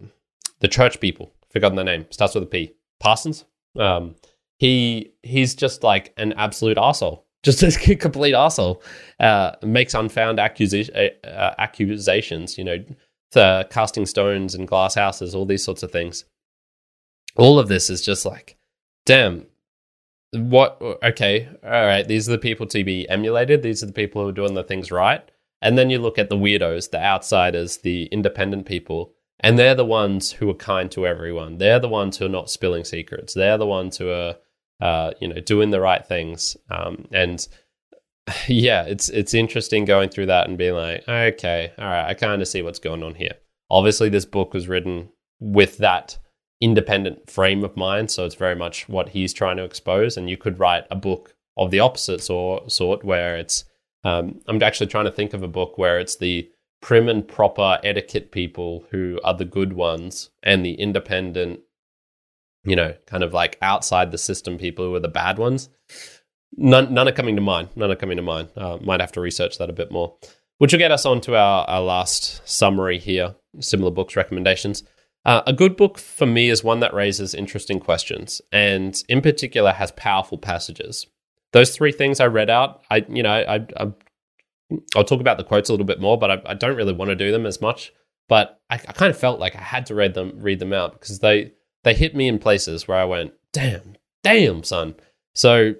the 0.60 0.68
church 0.68 1.00
people. 1.00 1.32
Forgotten 1.52 1.76
their 1.76 1.86
name. 1.86 2.08
Starts 2.10 2.34
with 2.34 2.46
a 2.46 2.48
P. 2.48 2.74
Parsons. 3.00 3.46
Um, 3.78 4.16
he 4.58 5.12
he's 5.22 5.54
just 5.54 5.84
like 5.84 6.12
an 6.18 6.34
absolute 6.34 6.80
asshole 6.80 7.28
just 7.44 7.64
a 7.64 7.96
complete 7.96 8.34
asshole, 8.34 8.82
uh, 9.20 9.54
makes 9.64 9.94
unfound 9.94 10.38
accusi- 10.40 10.90
uh, 10.96 11.28
uh, 11.28 11.56
accusations, 11.58 12.58
you 12.58 12.64
know, 12.64 12.84
the 13.34 13.68
casting 13.70 14.06
stones 14.06 14.56
and 14.56 14.68
glass 14.68 14.96
houses, 14.96 15.34
all 15.34 15.46
these 15.46 15.64
sorts 15.64 15.84
of 15.84 15.92
things. 15.92 16.26
All 17.36 17.60
of 17.60 17.68
this 17.68 17.90
is 17.90 18.02
just 18.02 18.26
like, 18.26 18.58
damn, 19.06 19.46
what? 20.34 20.82
Okay, 21.04 21.48
all 21.64 21.86
right, 21.86 22.08
these 22.08 22.28
are 22.28 22.34
the 22.34 22.38
people 22.38 22.66
to 22.68 22.84
be 22.84 23.08
emulated. 23.10 23.64
These 23.64 23.84
are 23.84 23.88
the 23.88 23.94
people 23.94 24.22
who 24.22 24.30
are 24.30 24.34
doing 24.34 24.54
the 24.54 24.64
things 24.64 24.92
right. 24.92 25.24
And 25.62 25.78
then 25.78 25.90
you 25.90 26.00
look 26.00 26.18
at 26.18 26.30
the 26.30 26.38
weirdos, 26.38 26.90
the 26.90 27.02
outsiders, 27.02 27.78
the 27.78 28.06
independent 28.06 28.66
people, 28.66 29.14
and 29.40 29.58
they're 29.58 29.76
the 29.76 29.86
ones 29.86 30.32
who 30.34 30.50
are 30.50 30.56
kind 30.56 30.92
to 30.92 31.06
everyone. 31.06 31.58
They're 31.58 31.80
the 31.80 31.90
ones 31.90 32.18
who 32.18 32.26
are 32.26 32.30
not 32.30 32.50
spilling 32.50 32.84
secrets. 32.84 33.34
They're 33.34 33.58
the 33.58 33.66
ones 33.66 33.98
who 33.98 34.10
are 34.10 34.36
uh, 34.82 35.12
you 35.20 35.28
know, 35.28 35.40
doing 35.40 35.70
the 35.70 35.80
right 35.80 36.06
things. 36.06 36.58
Um, 36.70 37.08
and 37.12 37.48
yeah, 38.48 38.84
it's 38.84 39.10
it's 39.10 39.34
interesting 39.34 39.86
going 39.86 40.10
through 40.10 40.28
that 40.28 40.48
and 40.48 40.58
being 40.58 40.76
like, 40.76 41.08
okay, 41.08 41.72
all 41.78 41.86
right, 41.86 42.08
I 42.08 42.14
kind 42.14 42.42
of 42.42 42.48
see 42.48 42.62
what's 42.62 42.80
going 42.80 43.04
on 43.04 43.16
here. 43.16 43.36
Obviously, 43.70 44.10
this 44.10 44.26
book 44.26 44.54
was 44.54 44.68
written 44.68 45.10
with 45.40 45.78
that 45.78 46.18
independent 46.60 47.30
frame 47.30 47.64
of 47.64 47.76
mind, 47.76 48.12
so 48.12 48.26
it's 48.26 48.36
very 48.36 48.56
much 48.56 48.88
what 48.88 49.10
he's 49.10 49.34
trying 49.34 49.58
to 49.58 49.64
expose. 49.64 50.18
And 50.18 50.30
you 50.30 50.38
could 50.38 50.60
write 50.60 50.86
a 50.92 50.96
book 50.96 51.36
of 51.58 51.72
the 51.72 51.80
opposite 51.80 52.22
sort, 52.22 52.72
sort 52.72 53.04
where 53.04 53.38
it's. 53.38 53.66
Um, 54.04 54.42
I'm 54.48 54.62
actually 54.64 54.88
trying 54.88 55.06
to 55.06 55.12
think 55.12 55.34
of 55.34 55.44
a 55.44 55.48
book 55.48 55.78
where 55.78 56.00
it's 56.00 56.16
the 56.16 56.50
prim 56.82 57.08
and 57.08 57.28
proper 57.28 57.78
etiquette 57.84 58.32
people 58.32 58.84
who 58.90 59.20
are 59.24 59.36
the 59.36 59.46
good 59.46 59.74
ones, 59.74 60.32
and 60.44 60.66
the 60.66 60.74
independent 60.74 61.62
you 62.64 62.76
know, 62.76 62.94
kind 63.08 63.24
of 63.24 63.34
like 63.34 63.58
outside 63.62 64.12
the 64.12 64.18
system 64.18 64.58
people 64.58 64.86
who 64.86 64.94
are 64.94 65.00
the 65.00 65.08
bad 65.08 65.38
ones. 65.40 65.70
None, 66.58 66.94
none 66.94 67.08
are 67.08 67.14
coming 67.14 67.36
to 67.36 67.42
mind. 67.42 67.70
None 67.76 67.92
are 67.92 67.96
coming 67.96 68.18
to 68.18 68.24
mind. 68.24 68.50
Uh, 68.56 68.78
might 68.82 69.00
have 69.00 69.12
to 69.14 69.22
research 69.22 69.58
that 69.58 69.70
a 69.70 69.74
bit 69.74 69.92
more. 69.92 70.16
Which 70.58 70.74
will 70.74 70.80
get 70.80 70.92
us 70.92 71.06
on 71.06 71.22
to 71.22 71.36
our, 71.36 71.66
our 71.66 71.82
last 71.82 72.48
summary 72.48 73.00
here 73.00 73.36
similar 73.60 73.92
books 73.92 74.16
recommendations. 74.16 74.84
Uh, 75.26 75.42
a 75.46 75.54
good 75.54 75.76
book 75.76 75.98
for 75.98 76.26
me 76.26 76.50
is 76.50 76.64
one 76.64 76.80
that 76.80 76.94
raises 76.94 77.36
interesting 77.36 77.80
questions 77.80 78.42
and, 78.52 79.04
in 79.08 79.22
particular, 79.22 79.72
has 79.72 79.92
powerful 79.92 80.38
passages. 80.38 81.08
Those 81.54 81.76
three 81.76 81.92
things 81.92 82.20
I 82.20 82.28
read 82.28 82.50
out, 82.50 82.82
I 82.90 83.06
you 83.10 83.22
know, 83.22 83.32
I, 83.32 83.66
I 83.78 83.92
will 84.96 85.04
talk 85.04 85.22
about 85.22 85.38
the 85.38 85.44
quotes 85.44 85.70
a 85.70 85.74
little 85.74 85.86
bit 85.86 86.00
more, 86.00 86.18
but 86.18 86.32
I, 86.32 86.42
I, 86.52 86.54
don't 86.54 86.78
really 86.78 86.94
want 86.94 87.10
to 87.10 87.16
do 87.16 87.32
them 87.32 87.46
as 87.46 87.62
much. 87.62 87.94
But 88.30 88.60
I, 88.70 88.76
I 88.76 88.94
kind 88.94 89.12
of 89.12 89.18
felt 89.18 89.40
like 89.40 89.56
I 89.56 89.62
had 89.62 89.86
to 89.88 89.96
read 89.96 90.14
them, 90.14 90.32
read 90.38 90.60
them 90.60 90.74
out 90.74 90.94
because 90.94 91.20
they 91.20 91.52
they 91.84 91.94
hit 91.94 92.16
me 92.16 92.28
in 92.28 92.40
places 92.40 92.88
where 92.88 92.98
I 92.98 93.06
went, 93.06 93.34
damn, 93.52 93.96
damn, 94.24 94.64
son. 94.64 94.96
So 95.36 95.74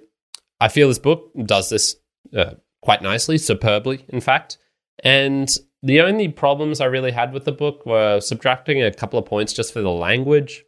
I 0.62 0.68
feel 0.68 0.86
this 0.86 1.00
book 1.00 1.32
does 1.44 1.70
this 1.70 1.96
uh, 2.36 2.54
quite 2.82 3.02
nicely, 3.02 3.36
superbly, 3.36 4.04
in 4.08 4.20
fact. 4.20 4.58
And 5.02 5.50
the 5.82 6.00
only 6.00 6.28
problems 6.28 6.80
I 6.80 6.84
really 6.84 7.10
had 7.10 7.32
with 7.32 7.44
the 7.44 7.52
book 7.52 7.84
were 7.84 8.20
subtracting 8.20 8.80
a 8.80 8.92
couple 8.92 9.18
of 9.18 9.26
points 9.26 9.52
just 9.52 9.72
for 9.72 9.82
the 9.82 9.90
language. 9.90 10.64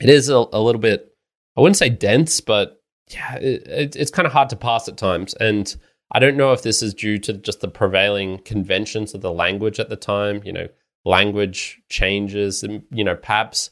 It 0.00 0.10
is 0.10 0.28
a, 0.28 0.44
a 0.52 0.60
little 0.60 0.82
bit, 0.82 1.14
I 1.56 1.62
wouldn't 1.62 1.78
say 1.78 1.88
dense, 1.88 2.42
but 2.42 2.82
yeah, 3.08 3.36
it, 3.36 3.66
it, 3.66 3.96
it's 3.96 4.10
kind 4.10 4.26
of 4.26 4.32
hard 4.32 4.50
to 4.50 4.56
pass 4.56 4.86
at 4.86 4.98
times. 4.98 5.32
And 5.32 5.74
I 6.12 6.18
don't 6.18 6.36
know 6.36 6.52
if 6.52 6.62
this 6.62 6.82
is 6.82 6.92
due 6.92 7.16
to 7.20 7.32
just 7.32 7.62
the 7.62 7.68
prevailing 7.68 8.40
conventions 8.40 9.14
of 9.14 9.22
the 9.22 9.32
language 9.32 9.80
at 9.80 9.88
the 9.88 9.96
time. 9.96 10.42
You 10.44 10.52
know, 10.52 10.68
language 11.06 11.80
changes, 11.88 12.62
and 12.62 12.82
you 12.90 13.04
know, 13.04 13.16
perhaps 13.16 13.70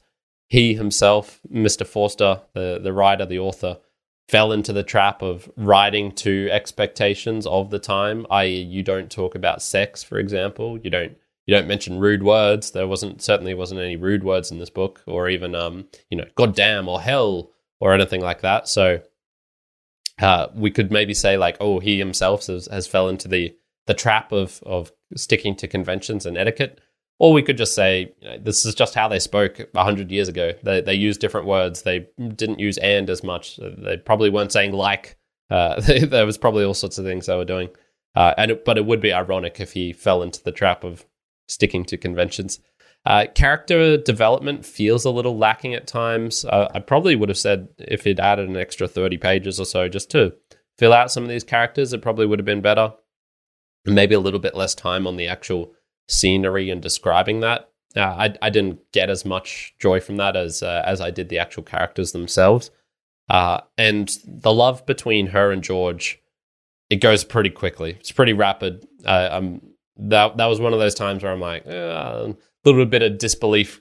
he 0.48 0.74
himself, 0.74 1.40
Mr. 1.52 1.86
Forster, 1.86 2.40
the 2.54 2.80
the 2.82 2.92
writer, 2.92 3.26
the 3.26 3.38
author, 3.38 3.78
fell 4.28 4.52
into 4.52 4.72
the 4.72 4.82
trap 4.82 5.22
of 5.22 5.50
writing 5.56 6.12
to 6.12 6.48
expectations 6.50 7.46
of 7.46 7.70
the 7.70 7.78
time. 7.78 8.26
I.e., 8.30 8.60
you 8.60 8.82
don't 8.82 9.10
talk 9.10 9.34
about 9.34 9.62
sex, 9.62 10.02
for 10.02 10.18
example. 10.18 10.78
You 10.78 10.90
don't 10.90 11.16
you 11.46 11.54
don't 11.54 11.66
mention 11.66 11.98
rude 11.98 12.22
words. 12.22 12.72
There 12.72 12.86
wasn't 12.86 13.22
certainly 13.22 13.54
wasn't 13.54 13.80
any 13.80 13.96
rude 13.96 14.22
words 14.22 14.50
in 14.50 14.58
this 14.58 14.70
book, 14.70 15.02
or 15.06 15.30
even 15.30 15.54
um, 15.54 15.86
you 16.10 16.18
know, 16.18 16.26
goddamn 16.34 16.88
or 16.88 17.00
hell 17.00 17.50
or 17.80 17.94
anything 17.94 18.20
like 18.20 18.42
that. 18.42 18.68
So 18.68 19.00
uh, 20.20 20.48
we 20.54 20.70
could 20.70 20.92
maybe 20.92 21.14
say 21.14 21.38
like, 21.38 21.56
oh, 21.58 21.78
he 21.78 21.98
himself 21.98 22.46
has, 22.46 22.68
has 22.70 22.86
fell 22.86 23.08
into 23.08 23.28
the 23.28 23.56
the 23.86 23.94
trap 23.94 24.30
of 24.30 24.62
of 24.66 24.92
sticking 25.16 25.56
to 25.56 25.66
conventions 25.66 26.26
and 26.26 26.36
etiquette. 26.36 26.80
Or 27.20 27.32
we 27.32 27.42
could 27.42 27.58
just 27.58 27.74
say, 27.74 28.12
you 28.20 28.28
know, 28.28 28.38
this 28.38 28.64
is 28.64 28.74
just 28.74 28.94
how 28.94 29.08
they 29.08 29.18
spoke 29.18 29.58
100 29.72 30.10
years 30.10 30.28
ago. 30.28 30.52
They, 30.62 30.80
they 30.80 30.94
used 30.94 31.20
different 31.20 31.46
words. 31.46 31.82
They 31.82 32.06
didn't 32.36 32.60
use 32.60 32.78
and 32.78 33.10
as 33.10 33.24
much. 33.24 33.58
They 33.60 33.96
probably 33.96 34.30
weren't 34.30 34.52
saying 34.52 34.72
like. 34.72 35.16
Uh, 35.50 35.80
there 35.80 36.26
was 36.26 36.38
probably 36.38 36.64
all 36.64 36.74
sorts 36.74 36.98
of 36.98 37.04
things 37.04 37.26
they 37.26 37.36
were 37.36 37.44
doing. 37.44 37.70
Uh, 38.14 38.34
and 38.38 38.52
it, 38.52 38.64
but 38.64 38.78
it 38.78 38.86
would 38.86 39.00
be 39.00 39.12
ironic 39.12 39.60
if 39.60 39.72
he 39.72 39.92
fell 39.92 40.22
into 40.22 40.42
the 40.42 40.52
trap 40.52 40.84
of 40.84 41.04
sticking 41.48 41.84
to 41.86 41.96
conventions. 41.96 42.60
Uh, 43.04 43.26
character 43.34 43.96
development 43.96 44.66
feels 44.66 45.04
a 45.04 45.10
little 45.10 45.36
lacking 45.36 45.74
at 45.74 45.86
times. 45.86 46.44
Uh, 46.44 46.68
I 46.74 46.80
probably 46.80 47.16
would 47.16 47.28
have 47.28 47.38
said 47.38 47.68
if 47.78 48.04
he'd 48.04 48.20
added 48.20 48.48
an 48.48 48.56
extra 48.56 48.86
30 48.86 49.16
pages 49.18 49.58
or 49.58 49.64
so 49.64 49.88
just 49.88 50.10
to 50.10 50.34
fill 50.78 50.92
out 50.92 51.10
some 51.10 51.22
of 51.22 51.28
these 51.28 51.44
characters, 51.44 51.92
it 51.92 52.02
probably 52.02 52.26
would 52.26 52.38
have 52.38 52.46
been 52.46 52.60
better. 52.60 52.92
Maybe 53.84 54.14
a 54.14 54.20
little 54.20 54.40
bit 54.40 54.54
less 54.54 54.74
time 54.74 55.06
on 55.06 55.16
the 55.16 55.28
actual 55.28 55.72
scenery 56.08 56.70
and 56.70 56.82
describing 56.82 57.40
that. 57.40 57.70
Uh, 57.96 58.00
I, 58.00 58.34
I 58.42 58.50
didn't 58.50 58.80
get 58.92 59.10
as 59.10 59.24
much 59.24 59.74
joy 59.78 60.00
from 60.00 60.16
that 60.16 60.36
as 60.36 60.62
uh, 60.62 60.82
as 60.84 61.00
I 61.00 61.10
did 61.10 61.28
the 61.28 61.38
actual 61.38 61.62
characters 61.62 62.12
themselves. 62.12 62.70
Uh, 63.28 63.60
and 63.76 64.18
the 64.26 64.52
love 64.52 64.84
between 64.86 65.28
her 65.28 65.52
and 65.52 65.62
George, 65.62 66.20
it 66.90 66.96
goes 66.96 67.24
pretty 67.24 67.50
quickly. 67.50 67.96
It's 68.00 68.12
pretty 68.12 68.32
rapid. 68.32 68.86
Um, 69.04 69.60
that 69.96 70.36
that 70.36 70.46
was 70.46 70.60
one 70.60 70.72
of 70.72 70.78
those 70.78 70.94
times 70.94 71.22
where 71.22 71.32
I'm 71.32 71.40
like, 71.40 71.66
uh, 71.66 72.32
little 72.64 72.86
bit 72.86 73.02
of 73.02 73.18
disbelief 73.18 73.80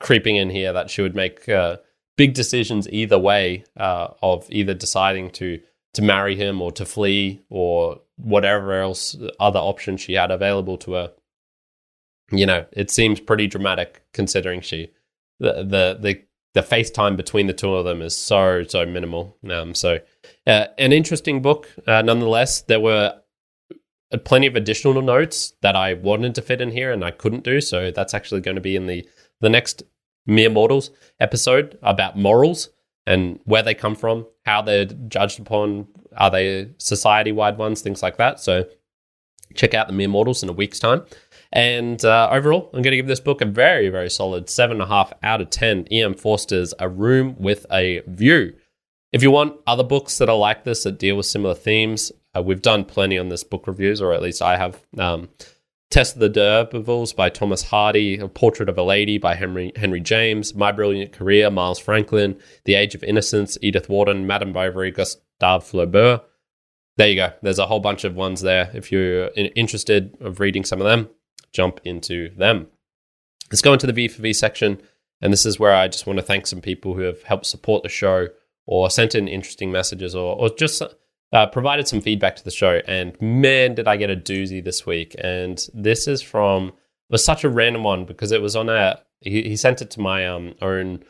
creeping 0.00 0.36
in 0.36 0.50
here 0.50 0.72
that 0.72 0.90
she 0.90 1.02
would 1.02 1.14
make 1.14 1.48
uh, 1.48 1.76
big 2.16 2.34
decisions 2.34 2.88
either 2.90 3.18
way 3.18 3.64
uh, 3.76 4.08
of 4.22 4.46
either 4.50 4.74
deciding 4.74 5.30
to 5.30 5.60
to 5.94 6.02
marry 6.02 6.34
him 6.34 6.60
or 6.60 6.72
to 6.72 6.84
flee 6.84 7.40
or 7.50 8.00
whatever 8.16 8.72
else 8.80 9.16
other 9.38 9.60
options 9.60 10.00
she 10.00 10.14
had 10.14 10.30
available 10.30 10.76
to 10.76 10.92
her. 10.92 11.12
You 12.30 12.46
know, 12.46 12.66
it 12.72 12.90
seems 12.90 13.20
pretty 13.20 13.46
dramatic 13.46 14.02
considering 14.12 14.60
she 14.60 14.90
the 15.40 15.64
the 15.64 15.98
the 16.00 16.22
the 16.54 16.62
FaceTime 16.62 17.16
between 17.16 17.48
the 17.48 17.52
two 17.52 17.74
of 17.74 17.84
them 17.84 18.00
is 18.00 18.16
so 18.16 18.62
so 18.64 18.86
minimal. 18.86 19.36
Um, 19.50 19.74
so 19.74 19.98
uh, 20.46 20.66
an 20.78 20.92
interesting 20.92 21.42
book, 21.42 21.68
uh, 21.86 22.02
nonetheless. 22.02 22.62
There 22.62 22.80
were 22.80 23.20
plenty 24.18 24.46
of 24.46 24.56
additional 24.56 25.02
notes 25.02 25.54
that 25.62 25.76
I 25.76 25.94
wanted 25.94 26.34
to 26.36 26.42
fit 26.42 26.60
in 26.60 26.70
here 26.70 26.92
and 26.92 27.04
I 27.04 27.10
couldn't 27.10 27.44
do. 27.44 27.60
So 27.60 27.90
that's 27.90 28.14
actually 28.14 28.40
going 28.40 28.56
to 28.56 28.60
be 28.60 28.76
in 28.76 28.86
the 28.86 29.06
the 29.40 29.50
next 29.50 29.82
Mere 30.26 30.50
Mortals 30.50 30.90
episode 31.20 31.78
about 31.82 32.16
morals 32.16 32.70
and 33.06 33.40
where 33.44 33.62
they 33.62 33.74
come 33.74 33.94
from, 33.94 34.26
how 34.46 34.62
they're 34.62 34.86
judged 34.86 35.38
upon, 35.38 35.86
are 36.16 36.30
they 36.30 36.70
society 36.78 37.32
wide 37.32 37.58
ones, 37.58 37.82
things 37.82 38.02
like 38.02 38.16
that. 38.16 38.40
So 38.40 38.64
check 39.54 39.74
out 39.74 39.86
the 39.86 39.92
Mere 39.92 40.08
Mortals 40.08 40.42
in 40.42 40.48
a 40.48 40.52
week's 40.52 40.78
time. 40.78 41.04
And 41.54 42.04
uh, 42.04 42.28
overall, 42.32 42.68
I'm 42.74 42.82
going 42.82 42.92
to 42.92 42.96
give 42.96 43.06
this 43.06 43.20
book 43.20 43.40
a 43.40 43.46
very, 43.46 43.88
very 43.88 44.10
solid 44.10 44.50
seven 44.50 44.80
and 44.80 44.82
a 44.82 44.86
half 44.86 45.12
out 45.22 45.40
of 45.40 45.50
ten. 45.50 45.86
E.M. 45.90 46.14
Forster's 46.14 46.74
A 46.80 46.88
Room 46.88 47.36
with 47.38 47.64
a 47.72 48.02
View. 48.08 48.54
If 49.12 49.22
you 49.22 49.30
want 49.30 49.60
other 49.64 49.84
books 49.84 50.18
that 50.18 50.28
are 50.28 50.36
like 50.36 50.64
this 50.64 50.82
that 50.82 50.98
deal 50.98 51.16
with 51.16 51.26
similar 51.26 51.54
themes, 51.54 52.10
uh, 52.36 52.42
we've 52.42 52.60
done 52.60 52.84
plenty 52.84 53.16
on 53.16 53.28
this 53.28 53.44
book 53.44 53.68
reviews, 53.68 54.02
or 54.02 54.12
at 54.12 54.20
least 54.20 54.42
I 54.42 54.56
have. 54.56 54.84
Um, 54.98 55.28
Tess 55.90 56.14
of 56.14 56.18
the 56.18 56.28
D'Urbervilles 56.28 57.14
by 57.14 57.28
Thomas 57.28 57.62
Hardy, 57.62 58.18
A 58.18 58.26
Portrait 58.26 58.68
of 58.68 58.76
a 58.76 58.82
Lady 58.82 59.16
by 59.16 59.36
Henry, 59.36 59.70
Henry 59.76 60.00
James, 60.00 60.52
My 60.52 60.72
Brilliant 60.72 61.12
Career, 61.12 61.50
Miles 61.50 61.78
Franklin, 61.78 62.36
The 62.64 62.74
Age 62.74 62.96
of 62.96 63.04
Innocence, 63.04 63.56
Edith 63.62 63.88
Wharton, 63.88 64.26
Madame 64.26 64.52
Bovary, 64.52 64.90
Gustave 64.90 65.64
Flaubert. 65.64 66.22
There 66.96 67.08
you 67.08 67.14
go. 67.14 67.32
There's 67.42 67.60
a 67.60 67.66
whole 67.66 67.78
bunch 67.78 68.02
of 68.02 68.16
ones 68.16 68.40
there. 68.40 68.72
If 68.74 68.90
you're 68.90 69.30
interested 69.36 70.16
of 70.20 70.40
reading 70.40 70.64
some 70.64 70.80
of 70.80 70.86
them, 70.88 71.10
jump 71.54 71.80
into 71.84 72.28
them. 72.36 72.66
Let's 73.50 73.62
go 73.62 73.72
into 73.72 73.86
the 73.86 73.94
V 73.94 74.08
for 74.08 74.20
V 74.20 74.34
section. 74.34 74.82
And 75.22 75.32
this 75.32 75.46
is 75.46 75.58
where 75.58 75.72
I 75.72 75.88
just 75.88 76.06
want 76.06 76.18
to 76.18 76.24
thank 76.24 76.46
some 76.46 76.60
people 76.60 76.94
who 76.94 77.00
have 77.00 77.22
helped 77.22 77.46
support 77.46 77.82
the 77.82 77.88
show 77.88 78.28
or 78.66 78.90
sent 78.90 79.14
in 79.14 79.28
interesting 79.28 79.72
messages 79.72 80.14
or, 80.14 80.36
or 80.36 80.50
just 80.50 80.82
uh, 81.34 81.46
provided 81.46 81.88
some 81.88 82.00
feedback 82.00 82.36
to 82.36 82.44
the 82.44 82.50
show, 82.50 82.80
and 82.86 83.20
man, 83.20 83.74
did 83.74 83.88
I 83.88 83.96
get 83.96 84.08
a 84.08 84.16
doozy 84.16 84.62
this 84.62 84.86
week! 84.86 85.16
And 85.18 85.60
this 85.74 86.06
is 86.06 86.22
from 86.22 86.72
was 87.10 87.24
such 87.24 87.42
a 87.44 87.50
random 87.50 87.82
one 87.82 88.04
because 88.04 88.32
it 88.32 88.40
was 88.40 88.54
on 88.54 88.68
a 88.68 89.00
he, 89.20 89.42
he 89.42 89.56
sent 89.56 89.82
it 89.82 89.90
to 89.92 90.00
my 90.00 90.26
um, 90.26 90.54
own 90.62 91.02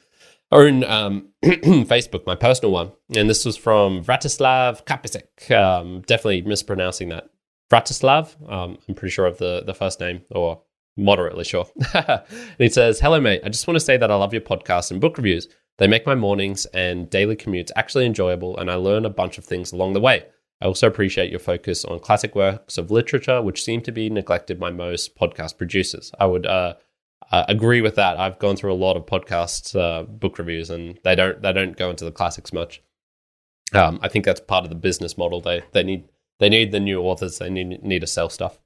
own 0.50 0.82
um, 0.84 1.28
Facebook, 1.44 2.26
my 2.26 2.34
personal 2.34 2.72
one, 2.72 2.92
and 3.14 3.28
this 3.28 3.44
was 3.44 3.56
from 3.56 4.02
Vratislav 4.02 4.84
Kapisek. 4.86 5.50
Um, 5.50 6.00
definitely 6.06 6.42
mispronouncing 6.42 7.10
that. 7.10 7.28
Vratislav, 7.70 8.50
um, 8.50 8.78
I'm 8.88 8.94
pretty 8.94 9.12
sure 9.12 9.26
of 9.26 9.38
the 9.38 9.62
the 9.64 9.74
first 9.74 10.00
name 10.00 10.22
or 10.30 10.62
moderately 10.96 11.44
sure. 11.44 11.66
and 11.94 12.22
he 12.58 12.68
says, 12.68 13.00
"Hello, 13.00 13.20
mate. 13.20 13.40
I 13.44 13.48
just 13.48 13.66
want 13.66 13.76
to 13.76 13.84
say 13.84 13.96
that 13.96 14.10
I 14.10 14.14
love 14.14 14.32
your 14.32 14.42
podcast 14.42 14.90
and 14.90 15.00
book 15.00 15.16
reviews. 15.16 15.48
They 15.78 15.88
make 15.88 16.06
my 16.06 16.14
mornings 16.14 16.66
and 16.66 17.10
daily 17.10 17.36
commutes 17.36 17.70
actually 17.74 18.06
enjoyable, 18.06 18.56
and 18.58 18.70
I 18.70 18.74
learn 18.74 19.04
a 19.04 19.10
bunch 19.10 19.38
of 19.38 19.44
things 19.44 19.72
along 19.72 19.94
the 19.94 20.00
way. 20.00 20.24
I 20.60 20.66
also 20.66 20.86
appreciate 20.86 21.30
your 21.30 21.40
focus 21.40 21.84
on 21.84 21.98
classic 21.98 22.34
works 22.34 22.78
of 22.78 22.90
literature, 22.90 23.42
which 23.42 23.64
seem 23.64 23.80
to 23.82 23.92
be 23.92 24.08
neglected 24.08 24.60
by 24.60 24.70
most 24.70 25.16
podcast 25.16 25.58
producers. 25.58 26.12
I 26.20 26.26
would 26.26 26.46
uh, 26.46 26.74
uh, 27.32 27.44
agree 27.48 27.80
with 27.80 27.96
that. 27.96 28.18
I've 28.18 28.38
gone 28.38 28.56
through 28.56 28.72
a 28.72 28.74
lot 28.74 28.96
of 28.96 29.04
podcast 29.04 29.78
uh, 29.78 30.04
book 30.04 30.38
reviews, 30.38 30.70
and 30.70 30.98
they 31.02 31.14
don't 31.14 31.42
they 31.42 31.52
don't 31.52 31.76
go 31.76 31.90
into 31.90 32.04
the 32.04 32.12
classics 32.12 32.52
much. 32.52 32.82
Um, 33.72 33.98
I 34.02 34.08
think 34.08 34.24
that's 34.24 34.40
part 34.40 34.62
of 34.62 34.70
the 34.70 34.76
business 34.76 35.18
model. 35.18 35.40
They 35.40 35.62
they 35.72 35.82
need 35.82 36.04
they 36.38 36.48
need 36.48 36.72
the 36.72 36.80
new 36.80 37.00
authors. 37.00 37.38
They 37.38 37.50
need 37.50 37.82
need 37.82 38.00
to 38.00 38.06
sell 38.06 38.28
stuff. 38.28 38.58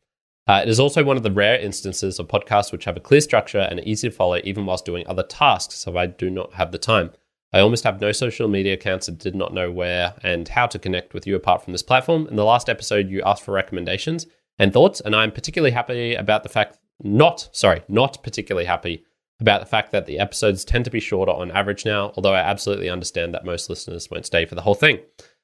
Uh, 0.47 0.61
it 0.63 0.69
is 0.69 0.81
also 0.81 1.05
one 1.05 1.19
of 1.19 1.23
the 1.23 1.31
rare 1.31 1.59
instances 1.59 2.19
of 2.19 2.27
podcasts 2.27 2.73
which 2.73 2.87
have 2.87 2.97
a 2.97 3.01
clear 3.01 3.21
structure 3.21 3.59
and 3.59 3.81
are 3.81 3.85
easy 3.85 4.09
to 4.09 4.15
follow 4.15 4.41
even 4.45 4.65
whilst 4.65 4.87
doing 4.87 5.07
other 5.07 5.23
tasks, 5.23 5.75
so 5.75 5.99
I 5.99 6.07
do 6.07 6.31
not 6.31 6.55
have 6.55 6.73
the 6.73 6.79
time. 6.79 7.11
I 7.53 7.61
almost 7.61 7.85
have 7.85 8.01
no 8.01 8.13
social 8.13 8.49
media 8.49 8.75
accounts 8.75 9.09
and 9.09 9.19
did 9.19 9.35
not 9.35 9.53
know 9.53 9.71
where 9.71 10.15
and 10.23 10.49
how 10.49 10.67
to 10.67 10.79
connect 10.79 11.13
with 11.13 11.27
you 11.27 11.37
apart 11.37 11.63
from 11.63 11.73
this 11.73 11.83
platform. 11.83 12.27
In 12.29 12.37
the 12.37 12.45
last 12.45 12.69
episode, 12.69 13.11
you 13.11 13.23
asked 13.23 13.43
for 13.43 13.53
recommendations 13.53 14.27
and 14.59 14.73
thoughts, 14.73 15.01
and 15.01 15.15
I'm 15.15 15.33
particularly 15.33 15.73
happy 15.73 16.15
about 16.15 16.43
the 16.43 16.49
fact, 16.49 16.79
not, 17.03 17.49
sorry, 17.53 17.83
not 17.89 18.23
particularly 18.23 18.67
happy 18.67 19.05
about 19.41 19.61
the 19.61 19.67
fact 19.67 19.93
that 19.93 20.07
the 20.07 20.19
episodes 20.19 20.65
tend 20.65 20.85
to 20.85 20.91
be 20.91 21.01
shorter 21.01 21.33
on 21.33 21.51
average 21.51 21.85
now, 21.85 22.13
although 22.17 22.35
I 22.35 22.41
absolutely 22.41 22.91
understand 22.91 23.35
that 23.35 23.45
most 23.45 23.71
listeners 23.71 24.11
won't 24.11 24.27
stay 24.27 24.47
for 24.47 24.55
the 24.55 24.63
whole 24.63 24.75
thing. 24.75 24.99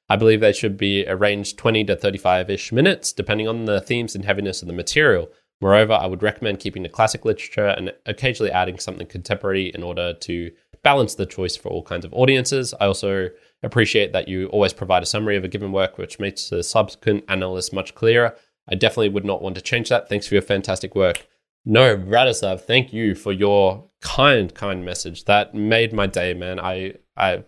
I 0.09 0.15
believe 0.15 0.39
they 0.39 0.53
should 0.53 0.77
be 0.77 1.07
arranged 1.07 1.57
20 1.57 1.83
to 1.85 1.95
35 1.95 2.49
ish 2.49 2.71
minutes, 2.71 3.11
depending 3.11 3.47
on 3.47 3.65
the 3.65 3.81
themes 3.81 4.15
and 4.15 4.25
heaviness 4.25 4.61
of 4.61 4.67
the 4.67 4.73
material. 4.73 5.29
Moreover, 5.61 5.93
I 5.93 6.05
would 6.05 6.21
recommend 6.21 6.59
keeping 6.59 6.83
the 6.83 6.89
classic 6.89 7.25
literature 7.25 7.67
and 7.67 7.93
occasionally 8.05 8.51
adding 8.51 8.77
something 8.77 9.07
contemporary 9.07 9.71
in 9.73 9.83
order 9.83 10.13
to 10.13 10.51
balance 10.83 11.15
the 11.15 11.25
choice 11.25 11.55
for 11.55 11.69
all 11.69 11.81
kinds 11.81 12.05
of 12.05 12.13
audiences. 12.13 12.73
I 12.79 12.85
also 12.85 13.29
appreciate 13.63 14.13
that 14.13 14.27
you 14.27 14.47
always 14.47 14.73
provide 14.73 15.01
a 15.01 15.07
summary 15.07 15.37
of 15.37 15.43
a 15.43 15.47
given 15.47 15.71
work, 15.71 15.97
which 15.97 16.19
makes 16.19 16.49
the 16.49 16.61
subsequent 16.63 17.23
analysis 17.27 17.73
much 17.73 17.95
clearer. 17.95 18.35
I 18.69 18.75
definitely 18.75 19.09
would 19.09 19.25
not 19.25 19.41
want 19.41 19.55
to 19.55 19.61
change 19.61 19.89
that. 19.89 20.09
Thanks 20.09 20.27
for 20.27 20.35
your 20.35 20.41
fantastic 20.41 20.93
work. 20.93 21.25
No, 21.65 21.97
Radislav, 21.97 22.61
thank 22.61 22.93
you 22.93 23.15
for 23.15 23.31
your 23.31 23.89
kind, 24.01 24.53
kind 24.53 24.85
message. 24.85 25.25
That 25.25 25.55
made 25.55 25.93
my 25.93 26.05
day, 26.05 26.35
man. 26.35 26.59
I, 26.59 26.93
I, 27.17 27.43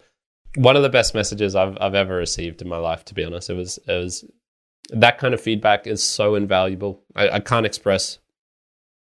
one 0.56 0.76
of 0.76 0.84
the 0.84 0.90
best 0.90 1.14
messages 1.14 1.56
I've 1.56 1.78
I've 1.80 1.96
ever 1.96 2.16
received 2.16 2.62
in 2.62 2.68
my 2.68 2.78
life. 2.78 3.06
To 3.06 3.14
be 3.14 3.24
honest, 3.24 3.50
it 3.50 3.56
was 3.56 3.80
it 3.88 3.94
was 3.94 4.26
that 4.90 5.18
kind 5.18 5.34
of 5.34 5.42
feedback 5.42 5.88
is 5.88 6.04
so 6.04 6.36
invaluable. 6.36 7.04
I, 7.16 7.30
I 7.30 7.40
can't 7.40 7.66
express 7.66 8.20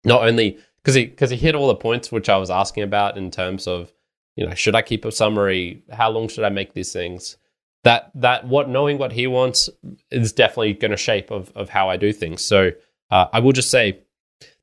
not 0.04 0.24
only 0.24 0.58
because 0.78 0.96
he 0.96 1.06
because 1.06 1.30
he 1.30 1.38
hit 1.38 1.56
all 1.56 1.68
the 1.68 1.76
points 1.76 2.12
which 2.12 2.30
I 2.30 2.38
was 2.38 2.50
asking 2.50 2.84
about 2.84 3.18
in 3.18 3.32
terms 3.32 3.68
of 3.68 3.94
you 4.36 4.46
know 4.46 4.56
should 4.56 4.76
I 4.76 4.82
keep 4.82 5.06
a 5.06 5.12
summary, 5.12 5.84
how 5.92 6.10
long 6.10 6.28
should 6.28 6.44
I 6.44 6.50
make 6.50 6.74
these 6.74 6.94
things. 6.94 7.38
That 7.84 8.12
that 8.16 8.48
what 8.48 8.70
knowing 8.70 8.98
what 8.98 9.14
he 9.14 9.28
wants 9.28 9.70
is 10.12 10.34
definitely 10.34 10.74
going 10.74 10.92
to 10.92 10.98
shape 10.98 11.32
of 11.32 11.52
of 11.56 11.70
how 11.70 11.90
I 11.90 11.98
do 11.98 12.12
things. 12.12 12.44
So 12.44 12.72
uh, 13.12 13.28
I 13.32 13.40
will 13.40 13.54
just 13.54 13.72
say 13.72 14.00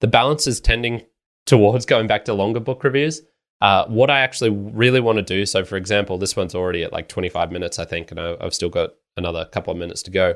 the 0.00 0.06
balance 0.06 0.46
is 0.46 0.60
tending 0.60 1.02
towards 1.46 1.86
going 1.86 2.06
back 2.06 2.24
to 2.26 2.34
longer 2.34 2.60
book 2.60 2.84
reviews. 2.84 3.22
Uh, 3.64 3.86
what 3.86 4.10
I 4.10 4.20
actually 4.20 4.50
really 4.50 5.00
want 5.00 5.16
to 5.16 5.22
do, 5.22 5.46
so 5.46 5.64
for 5.64 5.76
example, 5.76 6.18
this 6.18 6.36
one's 6.36 6.54
already 6.54 6.82
at 6.84 6.92
like 6.92 7.08
25 7.08 7.50
minutes, 7.50 7.78
I 7.78 7.86
think, 7.86 8.10
and 8.10 8.20
I, 8.20 8.36
I've 8.38 8.52
still 8.52 8.68
got 8.68 8.90
another 9.16 9.46
couple 9.46 9.72
of 9.72 9.78
minutes 9.78 10.02
to 10.02 10.10
go. 10.10 10.34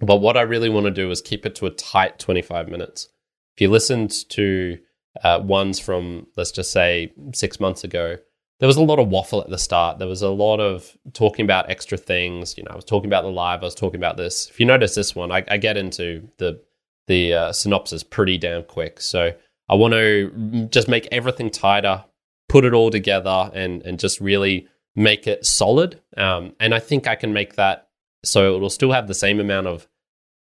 But 0.00 0.22
what 0.22 0.38
I 0.38 0.40
really 0.40 0.70
want 0.70 0.86
to 0.86 0.90
do 0.90 1.10
is 1.10 1.20
keep 1.20 1.44
it 1.44 1.54
to 1.56 1.66
a 1.66 1.70
tight 1.70 2.18
25 2.18 2.70
minutes. 2.70 3.10
If 3.54 3.60
you 3.60 3.68
listened 3.68 4.12
to 4.30 4.78
uh, 5.22 5.40
ones 5.44 5.78
from, 5.78 6.28
let's 6.38 6.50
just 6.50 6.72
say, 6.72 7.12
six 7.34 7.60
months 7.60 7.84
ago, 7.84 8.16
there 8.58 8.66
was 8.66 8.78
a 8.78 8.82
lot 8.82 8.98
of 8.98 9.08
waffle 9.08 9.42
at 9.42 9.50
the 9.50 9.58
start. 9.58 9.98
There 9.98 10.08
was 10.08 10.22
a 10.22 10.30
lot 10.30 10.60
of 10.60 10.96
talking 11.12 11.44
about 11.44 11.68
extra 11.68 11.98
things. 11.98 12.56
You 12.56 12.64
know, 12.64 12.70
I 12.70 12.76
was 12.76 12.86
talking 12.86 13.10
about 13.10 13.24
the 13.24 13.30
live. 13.30 13.60
I 13.60 13.66
was 13.66 13.74
talking 13.74 14.00
about 14.00 14.16
this. 14.16 14.48
If 14.48 14.58
you 14.58 14.64
notice 14.64 14.94
this 14.94 15.14
one, 15.14 15.30
I, 15.30 15.44
I 15.46 15.58
get 15.58 15.76
into 15.76 16.26
the 16.38 16.62
the 17.06 17.34
uh, 17.34 17.52
synopsis 17.52 18.02
pretty 18.02 18.38
damn 18.38 18.62
quick. 18.62 18.98
So 19.02 19.34
I 19.68 19.74
want 19.74 19.92
to 19.92 20.68
just 20.70 20.88
make 20.88 21.06
everything 21.12 21.50
tighter, 21.50 22.04
put 22.50 22.64
it 22.64 22.74
all 22.74 22.90
together, 22.90 23.50
and 23.54 23.82
and 23.86 23.98
just 23.98 24.20
really 24.20 24.66
make 24.96 25.26
it 25.26 25.46
solid. 25.46 26.00
Um, 26.16 26.54
and 26.58 26.74
I 26.74 26.80
think 26.80 27.06
I 27.06 27.14
can 27.14 27.32
make 27.32 27.54
that 27.54 27.88
so 28.24 28.56
it 28.56 28.58
will 28.58 28.70
still 28.70 28.92
have 28.92 29.06
the 29.06 29.14
same 29.14 29.40
amount 29.40 29.66
of 29.66 29.88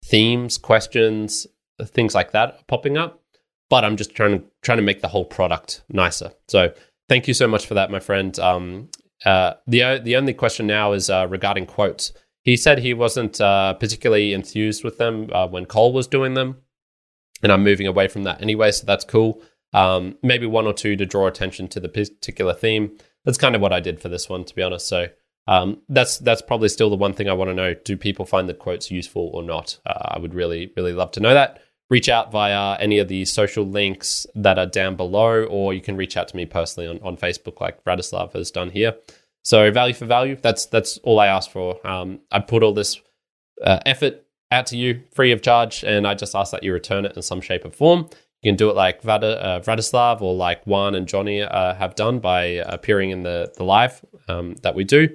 themes, 0.03 0.57
questions, 0.57 1.45
things 1.83 2.15
like 2.15 2.31
that 2.31 2.65
popping 2.67 2.97
up. 2.97 3.21
But 3.69 3.83
I'm 3.83 3.97
just 3.97 4.15
trying 4.15 4.39
to 4.39 4.45
trying 4.61 4.77
to 4.77 4.83
make 4.83 5.01
the 5.01 5.09
whole 5.09 5.25
product 5.25 5.83
nicer. 5.89 6.31
So 6.47 6.73
thank 7.09 7.27
you 7.27 7.33
so 7.33 7.47
much 7.47 7.65
for 7.65 7.73
that, 7.73 7.91
my 7.91 7.99
friend. 7.99 8.37
Um, 8.39 8.89
uh, 9.25 9.53
the 9.67 9.99
the 10.01 10.15
only 10.15 10.33
question 10.33 10.67
now 10.67 10.93
is 10.93 11.09
uh, 11.09 11.27
regarding 11.29 11.65
quotes. 11.65 12.13
He 12.43 12.55
said 12.55 12.79
he 12.79 12.93
wasn't 12.93 13.41
uh, 13.41 13.73
particularly 13.73 14.33
enthused 14.33 14.85
with 14.85 14.97
them 14.97 15.29
uh, 15.33 15.47
when 15.47 15.65
Cole 15.65 15.91
was 15.91 16.07
doing 16.07 16.33
them, 16.33 16.61
and 17.43 17.51
I'm 17.51 17.63
moving 17.63 17.87
away 17.87 18.07
from 18.07 18.23
that 18.23 18.41
anyway. 18.41 18.71
So 18.71 18.85
that's 18.85 19.03
cool. 19.03 19.41
Um, 19.73 20.17
maybe 20.23 20.45
one 20.45 20.65
or 20.65 20.73
two 20.73 20.95
to 20.95 21.05
draw 21.05 21.27
attention 21.27 21.67
to 21.69 21.79
the 21.79 21.89
particular 21.89 22.53
theme. 22.53 22.97
That's 23.25 23.37
kind 23.37 23.55
of 23.55 23.61
what 23.61 23.73
I 23.73 23.79
did 23.79 24.01
for 24.01 24.09
this 24.09 24.29
one, 24.29 24.45
to 24.45 24.55
be 24.55 24.63
honest. 24.63 24.87
So 24.87 25.07
um, 25.47 25.81
that's 25.89 26.17
that's 26.17 26.41
probably 26.41 26.69
still 26.69 26.89
the 26.89 26.95
one 26.95 27.13
thing 27.13 27.29
I 27.29 27.33
want 27.33 27.49
to 27.49 27.53
know. 27.55 27.73
Do 27.73 27.97
people 27.97 28.25
find 28.25 28.47
the 28.47 28.53
quotes 28.53 28.91
useful 28.91 29.29
or 29.33 29.43
not? 29.43 29.79
Uh, 29.85 30.15
I 30.15 30.19
would 30.19 30.33
really 30.33 30.71
really 30.75 30.93
love 30.93 31.11
to 31.11 31.19
know 31.19 31.33
that 31.33 31.61
reach 31.89 32.09
out 32.09 32.31
via 32.31 32.77
any 32.79 32.99
of 32.99 33.07
the 33.07 33.25
social 33.25 33.65
links 33.65 34.27
that 34.35 34.59
are 34.59 34.65
down 34.65 34.95
below, 34.95 35.43
or 35.45 35.73
you 35.73 35.81
can 35.81 35.95
reach 35.95 36.17
out 36.17 36.27
to 36.29 36.35
me 36.35 36.45
personally 36.45 36.87
on, 36.87 36.99
on 37.01 37.17
Facebook, 37.17 37.61
like 37.61 37.83
Radislav 37.85 38.33
has 38.33 38.51
done 38.51 38.69
here. 38.71 38.95
So 39.43 39.71
value 39.71 39.93
for 39.93 40.05
value, 40.05 40.37
that's 40.41 40.65
that's 40.65 40.97
all 40.99 41.19
I 41.19 41.27
ask 41.27 41.49
for. 41.49 41.85
Um, 41.87 42.19
I 42.31 42.39
put 42.39 42.63
all 42.63 42.73
this 42.73 42.99
uh, 43.63 43.79
effort 43.85 44.25
out 44.51 44.67
to 44.67 44.77
you 44.77 45.03
free 45.13 45.31
of 45.31 45.41
charge, 45.41 45.83
and 45.83 46.05
I 46.05 46.15
just 46.15 46.35
ask 46.35 46.51
that 46.51 46.63
you 46.63 46.73
return 46.73 47.05
it 47.05 47.15
in 47.15 47.21
some 47.21 47.41
shape 47.41 47.63
or 47.65 47.71
form. 47.71 48.09
You 48.47 48.53
can 48.53 48.57
do 48.57 48.69
it 48.69 48.77
like 48.77 49.01
Vlad, 49.01 49.23
uh, 49.23 49.59
Vladislav 49.59 50.21
or 50.21 50.33
like 50.33 50.63
Juan 50.65 50.95
and 50.95 51.05
Johnny 51.05 51.41
uh, 51.41 51.73
have 51.73 51.95
done 51.95 52.19
by 52.19 52.43
appearing 52.75 53.09
in 53.09 53.23
the 53.23 53.51
the 53.57 53.65
live 53.65 54.05
um, 54.29 54.55
that 54.61 54.73
we 54.73 54.85
do. 54.85 55.09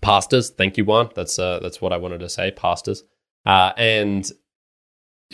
Pastors, 0.00 0.48
thank 0.48 0.78
you, 0.78 0.86
Juan. 0.86 1.10
That's 1.14 1.38
uh, 1.38 1.58
that's 1.60 1.82
what 1.82 1.92
I 1.92 1.98
wanted 1.98 2.20
to 2.20 2.30
say. 2.30 2.50
Pastors, 2.50 3.04
uh, 3.44 3.72
and 3.76 4.26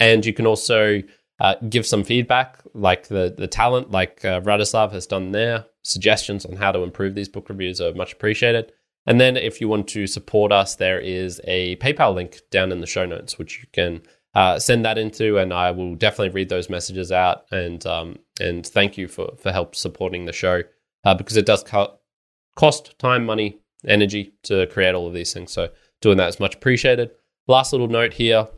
and 0.00 0.26
you 0.26 0.32
can 0.32 0.48
also 0.48 1.00
uh, 1.38 1.54
give 1.68 1.86
some 1.86 2.02
feedback, 2.02 2.60
like 2.74 3.06
the 3.06 3.32
the 3.38 3.46
talent, 3.46 3.92
like 3.92 4.24
uh, 4.24 4.40
has 4.40 5.06
done 5.06 5.30
there. 5.30 5.66
Suggestions 5.84 6.44
on 6.44 6.56
how 6.56 6.72
to 6.72 6.82
improve 6.82 7.14
these 7.14 7.28
book 7.28 7.48
reviews 7.48 7.80
are 7.80 7.94
much 7.94 8.14
appreciated. 8.14 8.72
And 9.06 9.20
then, 9.20 9.36
if 9.36 9.60
you 9.60 9.68
want 9.68 9.86
to 9.90 10.08
support 10.08 10.50
us, 10.50 10.74
there 10.74 10.98
is 10.98 11.40
a 11.44 11.76
PayPal 11.76 12.16
link 12.16 12.40
down 12.50 12.72
in 12.72 12.80
the 12.80 12.86
show 12.88 13.06
notes, 13.06 13.38
which 13.38 13.60
you 13.60 13.68
can 13.72 14.02
uh, 14.34 14.58
send 14.58 14.84
that 14.84 14.98
into, 14.98 15.38
and 15.38 15.52
I 15.52 15.70
will 15.70 15.94
definitely 15.94 16.30
read 16.30 16.48
those 16.48 16.70
messages 16.70 17.10
out. 17.10 17.44
And 17.50 17.84
um, 17.86 18.18
and 18.40 18.66
thank 18.66 18.96
you 18.96 19.08
for 19.08 19.32
for 19.38 19.52
help 19.52 19.74
supporting 19.74 20.26
the 20.26 20.32
show 20.32 20.62
uh, 21.04 21.14
because 21.14 21.36
it 21.36 21.46
does 21.46 21.62
co- 21.62 21.98
cost 22.56 22.98
time, 22.98 23.24
money, 23.26 23.58
energy 23.86 24.34
to 24.44 24.66
create 24.66 24.94
all 24.94 25.06
of 25.06 25.14
these 25.14 25.32
things. 25.32 25.52
So 25.52 25.70
doing 26.00 26.16
that 26.18 26.28
is 26.28 26.40
much 26.40 26.56
appreciated. 26.56 27.10
Last 27.46 27.72
little 27.72 27.88
note 27.88 28.14
here 28.14 28.48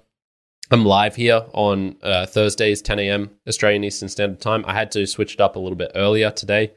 I'm 0.73 0.87
live 0.87 1.17
here 1.17 1.45
on 1.53 1.97
uh, 2.03 2.25
Thursdays, 2.25 2.81
10 2.81 2.99
a.m. 3.01 3.31
Australian 3.47 3.85
Eastern 3.85 4.09
Standard 4.09 4.41
Time. 4.41 4.65
I 4.67 4.73
had 4.73 4.91
to 4.93 5.07
switch 5.07 5.35
it 5.35 5.41
up 5.41 5.55
a 5.55 5.59
little 5.59 5.77
bit 5.77 5.93
earlier 5.95 6.31
today. 6.31 6.73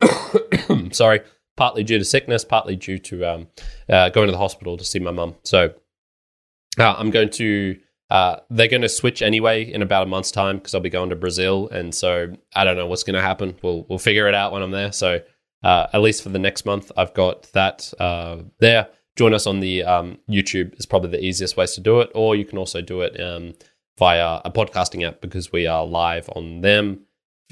Sorry, 0.92 1.20
partly 1.56 1.82
due 1.82 1.98
to 1.98 2.04
sickness, 2.04 2.44
partly 2.44 2.76
due 2.76 3.00
to 3.00 3.24
um, 3.24 3.48
uh, 3.88 4.10
going 4.10 4.28
to 4.28 4.32
the 4.32 4.38
hospital 4.38 4.76
to 4.76 4.84
see 4.84 5.00
my 5.00 5.10
mum. 5.10 5.34
So 5.42 5.74
uh, 6.78 6.94
I'm 6.96 7.10
going 7.10 7.30
to. 7.30 7.76
Uh, 8.10 8.36
they're 8.50 8.68
going 8.68 8.82
to 8.82 8.88
switch 8.88 9.22
anyway 9.22 9.64
in 9.64 9.82
about 9.82 10.04
a 10.04 10.06
month's 10.06 10.30
time 10.30 10.58
because 10.58 10.74
I'll 10.74 10.80
be 10.80 10.90
going 10.90 11.10
to 11.10 11.16
Brazil, 11.16 11.68
and 11.70 11.94
so 11.94 12.34
I 12.54 12.64
don't 12.64 12.76
know 12.76 12.86
what's 12.86 13.02
going 13.02 13.14
to 13.14 13.22
happen. 13.22 13.56
We'll 13.62 13.86
we'll 13.88 13.98
figure 13.98 14.28
it 14.28 14.34
out 14.34 14.52
when 14.52 14.62
I'm 14.62 14.70
there. 14.70 14.92
So 14.92 15.20
uh, 15.62 15.86
at 15.92 16.00
least 16.02 16.22
for 16.22 16.28
the 16.28 16.38
next 16.38 16.66
month, 16.66 16.92
I've 16.96 17.14
got 17.14 17.44
that 17.52 17.92
uh, 17.98 18.42
there 18.58 18.88
join 19.16 19.32
us 19.32 19.46
on 19.46 19.60
the 19.60 19.82
um, 19.84 20.18
YouTube 20.28 20.78
is 20.78 20.86
probably 20.86 21.10
the 21.10 21.24
easiest 21.24 21.56
ways 21.56 21.72
to 21.74 21.80
do 21.80 22.00
it, 22.00 22.10
or 22.14 22.36
you 22.36 22.44
can 22.44 22.58
also 22.58 22.80
do 22.80 23.00
it 23.00 23.18
um, 23.20 23.54
via 23.98 24.40
a 24.44 24.50
podcasting 24.50 25.06
app 25.06 25.20
because 25.20 25.52
we 25.52 25.66
are 25.66 25.86
live 25.86 26.28
on 26.34 26.60
them. 26.60 27.00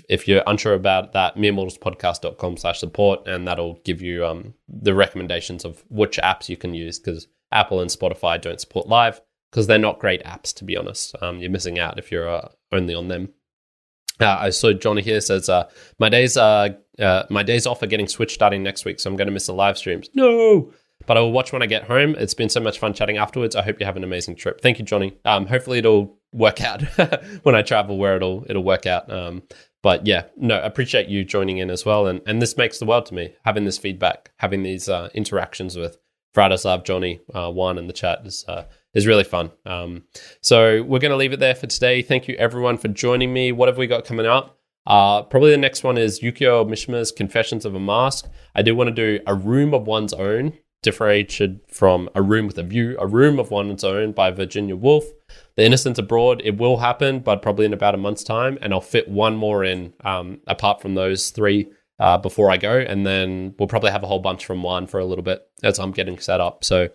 If 0.09 0.27
you're 0.27 0.43
unsure 0.47 0.75
about 0.75 1.13
that, 1.13 1.37
meremortalspodcast.com 1.37 2.57
slash 2.57 2.81
support, 2.81 3.27
and 3.27 3.47
that'll 3.47 3.81
give 3.85 4.03
you 4.03 4.27
um, 4.27 4.55
the 4.69 4.95
recommendations 4.95 5.65
of 5.65 5.85
which 5.89 6.19
apps 6.19 6.49
you 6.49 6.57
can 6.57 6.75
use 6.75 6.99
because 6.99 7.29
Apple 7.53 7.81
and 7.81 7.91
Spotify 7.91 8.41
don't 8.41 8.61
support 8.61 8.89
live 8.89 9.21
because 9.53 9.67
they're 9.67 9.79
not 9.79 9.99
great 10.01 10.25
apps, 10.25 10.53
to 10.55 10.65
be 10.65 10.77
honest. 10.77 11.15
Um, 11.21 11.39
you're 11.39 11.51
missing 11.51 11.79
out 11.79 11.99
if 11.99 12.11
you're 12.11 12.29
uh, 12.29 12.49
only 12.73 12.95
on 12.95 13.09
them. 13.09 13.29
Uh, 14.19 14.37
I 14.41 14.51
saw 14.51 14.73
Johnny 14.73 15.03
here 15.03 15.21
says, 15.21 15.49
uh, 15.49 15.69
"My 15.99 16.09
days 16.09 16.37
uh, 16.37 16.71
my 17.29 17.43
days 17.43 17.67
off 17.67 17.83
are 17.83 17.87
getting 17.87 18.09
switched 18.09 18.35
starting 18.35 18.63
next 18.63 18.85
week, 18.85 18.99
so 18.99 19.11
I'm 19.11 19.17
going 19.17 19.27
to 19.27 19.33
miss 19.33 19.47
the 19.47 19.55
live 19.55 19.79
streams." 19.79 20.09
No, 20.15 20.73
but 21.07 21.17
I 21.17 21.21
will 21.21 21.33
watch 21.33 21.53
when 21.53 21.63
I 21.63 21.67
get 21.67 21.85
home. 21.85 22.15
It's 22.19 22.35
been 22.35 22.49
so 22.49 22.61
much 22.61 22.79
fun 22.79 22.95
chatting 22.95 23.19
afterwards. 23.19 23.57
I 23.57 23.63
hope 23.63 23.81
you 23.81 23.87
have 23.87 23.97
an 23.97 24.05
amazing 24.05 24.37
trip. 24.37 24.61
Thank 24.61 24.79
you, 24.79 24.85
Johnny. 24.85 25.17
Um, 25.25 25.47
hopefully 25.47 25.79
it'll 25.79 26.19
work 26.33 26.63
out 26.63 26.83
when 27.43 27.55
I 27.55 27.63
travel 27.63 27.99
where 27.99 28.17
it'll 28.17 28.45
it'll 28.49 28.65
work 28.65 28.87
out. 28.87 29.11
Um, 29.13 29.43
but 29.83 30.07
yeah, 30.07 30.27
no, 30.37 30.63
appreciate 30.63 31.09
you 31.09 31.25
joining 31.25 31.59
in 31.59 31.71
as 31.71 31.85
well. 31.85 32.07
And 32.07 32.21
and 32.27 32.41
this 32.41 32.57
makes 32.57 32.79
the 32.79 32.87
world 32.87 33.07
to 33.07 33.15
me. 33.15 33.35
Having 33.45 33.65
this 33.65 33.79
feedback, 33.79 34.31
having 34.37 34.63
these 34.63 34.89
uh, 34.89 35.09
interactions 35.15 35.77
with 35.77 35.99
Vratislav, 36.35 36.85
Johnny, 36.85 37.21
uh, 37.35 37.51
Juan 37.51 37.79
in 37.79 37.87
the 37.87 37.93
chat 37.93 38.21
is 38.25 38.45
uh, 38.49 38.65
is 38.95 39.07
really 39.07 39.25
fun. 39.25 39.51
Um, 39.65 40.05
so 40.41 40.83
we're 40.83 40.99
going 40.99 41.11
to 41.11 41.17
leave 41.17 41.33
it 41.33 41.41
there 41.41 41.55
for 41.55 41.67
today. 41.67 42.03
Thank 42.03 42.29
you 42.29 42.35
everyone 42.37 42.79
for 42.79 42.89
joining 42.89 43.33
me. 43.33 43.53
What 43.53 43.69
have 43.69 43.79
we 43.79 43.87
got 43.87 44.05
coming 44.05 44.27
up? 44.27 44.59
Uh, 44.87 45.23
probably 45.23 45.51
the 45.51 45.57
next 45.57 45.85
one 45.85 45.97
is 45.97 46.21
Yukio 46.21 46.69
Mishima's 46.69 47.13
Confessions 47.13 47.65
of 47.65 47.75
a 47.75 47.81
Mask. 47.81 48.29
I 48.55 48.63
do 48.63 48.75
want 48.75 48.89
to 48.89 48.95
do 48.95 49.23
a 49.27 49.35
room 49.35 49.75
of 49.75 49.87
one's 49.87 50.13
own 50.13 50.55
differentiated 50.83 51.61
from 51.69 52.11
A 52.15 52.23
Room 52.23 52.47
with 52.47 52.59
a 52.59 52.63
View, 52.63 52.97
A 52.99 53.07
Room 53.07 53.39
of 53.39 53.51
One's 53.51 53.85
Own 53.85 54.13
by 54.13 54.31
Virginia 54.31 54.77
Woolf. 54.77 55.05
The 55.57 55.65
Innocents 55.65 55.99
Abroad, 55.99 56.43
it 56.45 56.59
will 56.59 56.79
happen, 56.79 57.21
but 57.21 57.41
probably 57.41 57.65
in 57.65 57.73
about 57.73 57.95
a 57.95 57.99
month's 57.99 58.25
time. 58.25 58.59
And 58.61 58.75
I'll 58.75 58.81
fit 58.81 59.09
one 59.09 59.37
more 59.37 59.65
in 59.65 59.95
um, 60.05 60.41
apart 60.47 60.83
from 60.83 60.95
those 60.95 61.31
three 61.31 61.69
uh, 61.99 62.19
before 62.19 62.51
I 62.51 62.57
go. 62.57 62.79
And 62.79 63.07
then 63.07 63.55
we'll 63.59 63.69
probably 63.69 63.93
have 63.93 64.03
a 64.03 64.09
whole 64.09 64.19
bunch 64.19 64.45
from 64.45 64.63
one 64.63 64.87
for 64.87 64.99
a 64.99 65.05
little 65.05 65.25
bit 65.25 65.43
as 65.63 65.79
I'm 65.79 65.93
getting 65.93 66.19
set 66.19 66.41
up. 66.41 66.65
So 66.65 66.89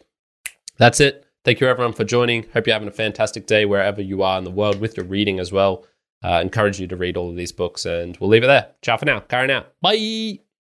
that's 0.78 1.00
it. 1.00 1.26
Thank 1.48 1.62
you, 1.62 1.68
everyone, 1.70 1.94
for 1.94 2.04
joining. 2.04 2.44
Hope 2.52 2.68
you're 2.68 2.74
having 2.74 2.90
a 2.90 2.92
fantastic 2.92 3.48
day 3.48 3.64
wherever 3.64 4.02
you 4.02 4.22
are 4.22 4.38
in 4.38 4.44
the 4.44 4.52
world 4.52 4.82
with 4.82 4.98
your 4.98 5.06
reading 5.06 5.40
as 5.40 5.50
well. 5.50 5.86
Uh, 6.22 6.42
encourage 6.44 6.78
you 6.78 6.88
to 6.88 6.98
read 6.98 7.16
all 7.16 7.30
of 7.30 7.38
these 7.38 7.54
books, 7.54 7.86
and 7.86 8.18
we'll 8.18 8.30
leave 8.30 8.44
it 8.44 8.48
there. 8.48 8.68
Ciao 8.82 8.98
for 8.98 9.06
now. 9.06 9.22
Karen 9.22 9.50
out. 9.50 9.72
Bye. 9.80 10.40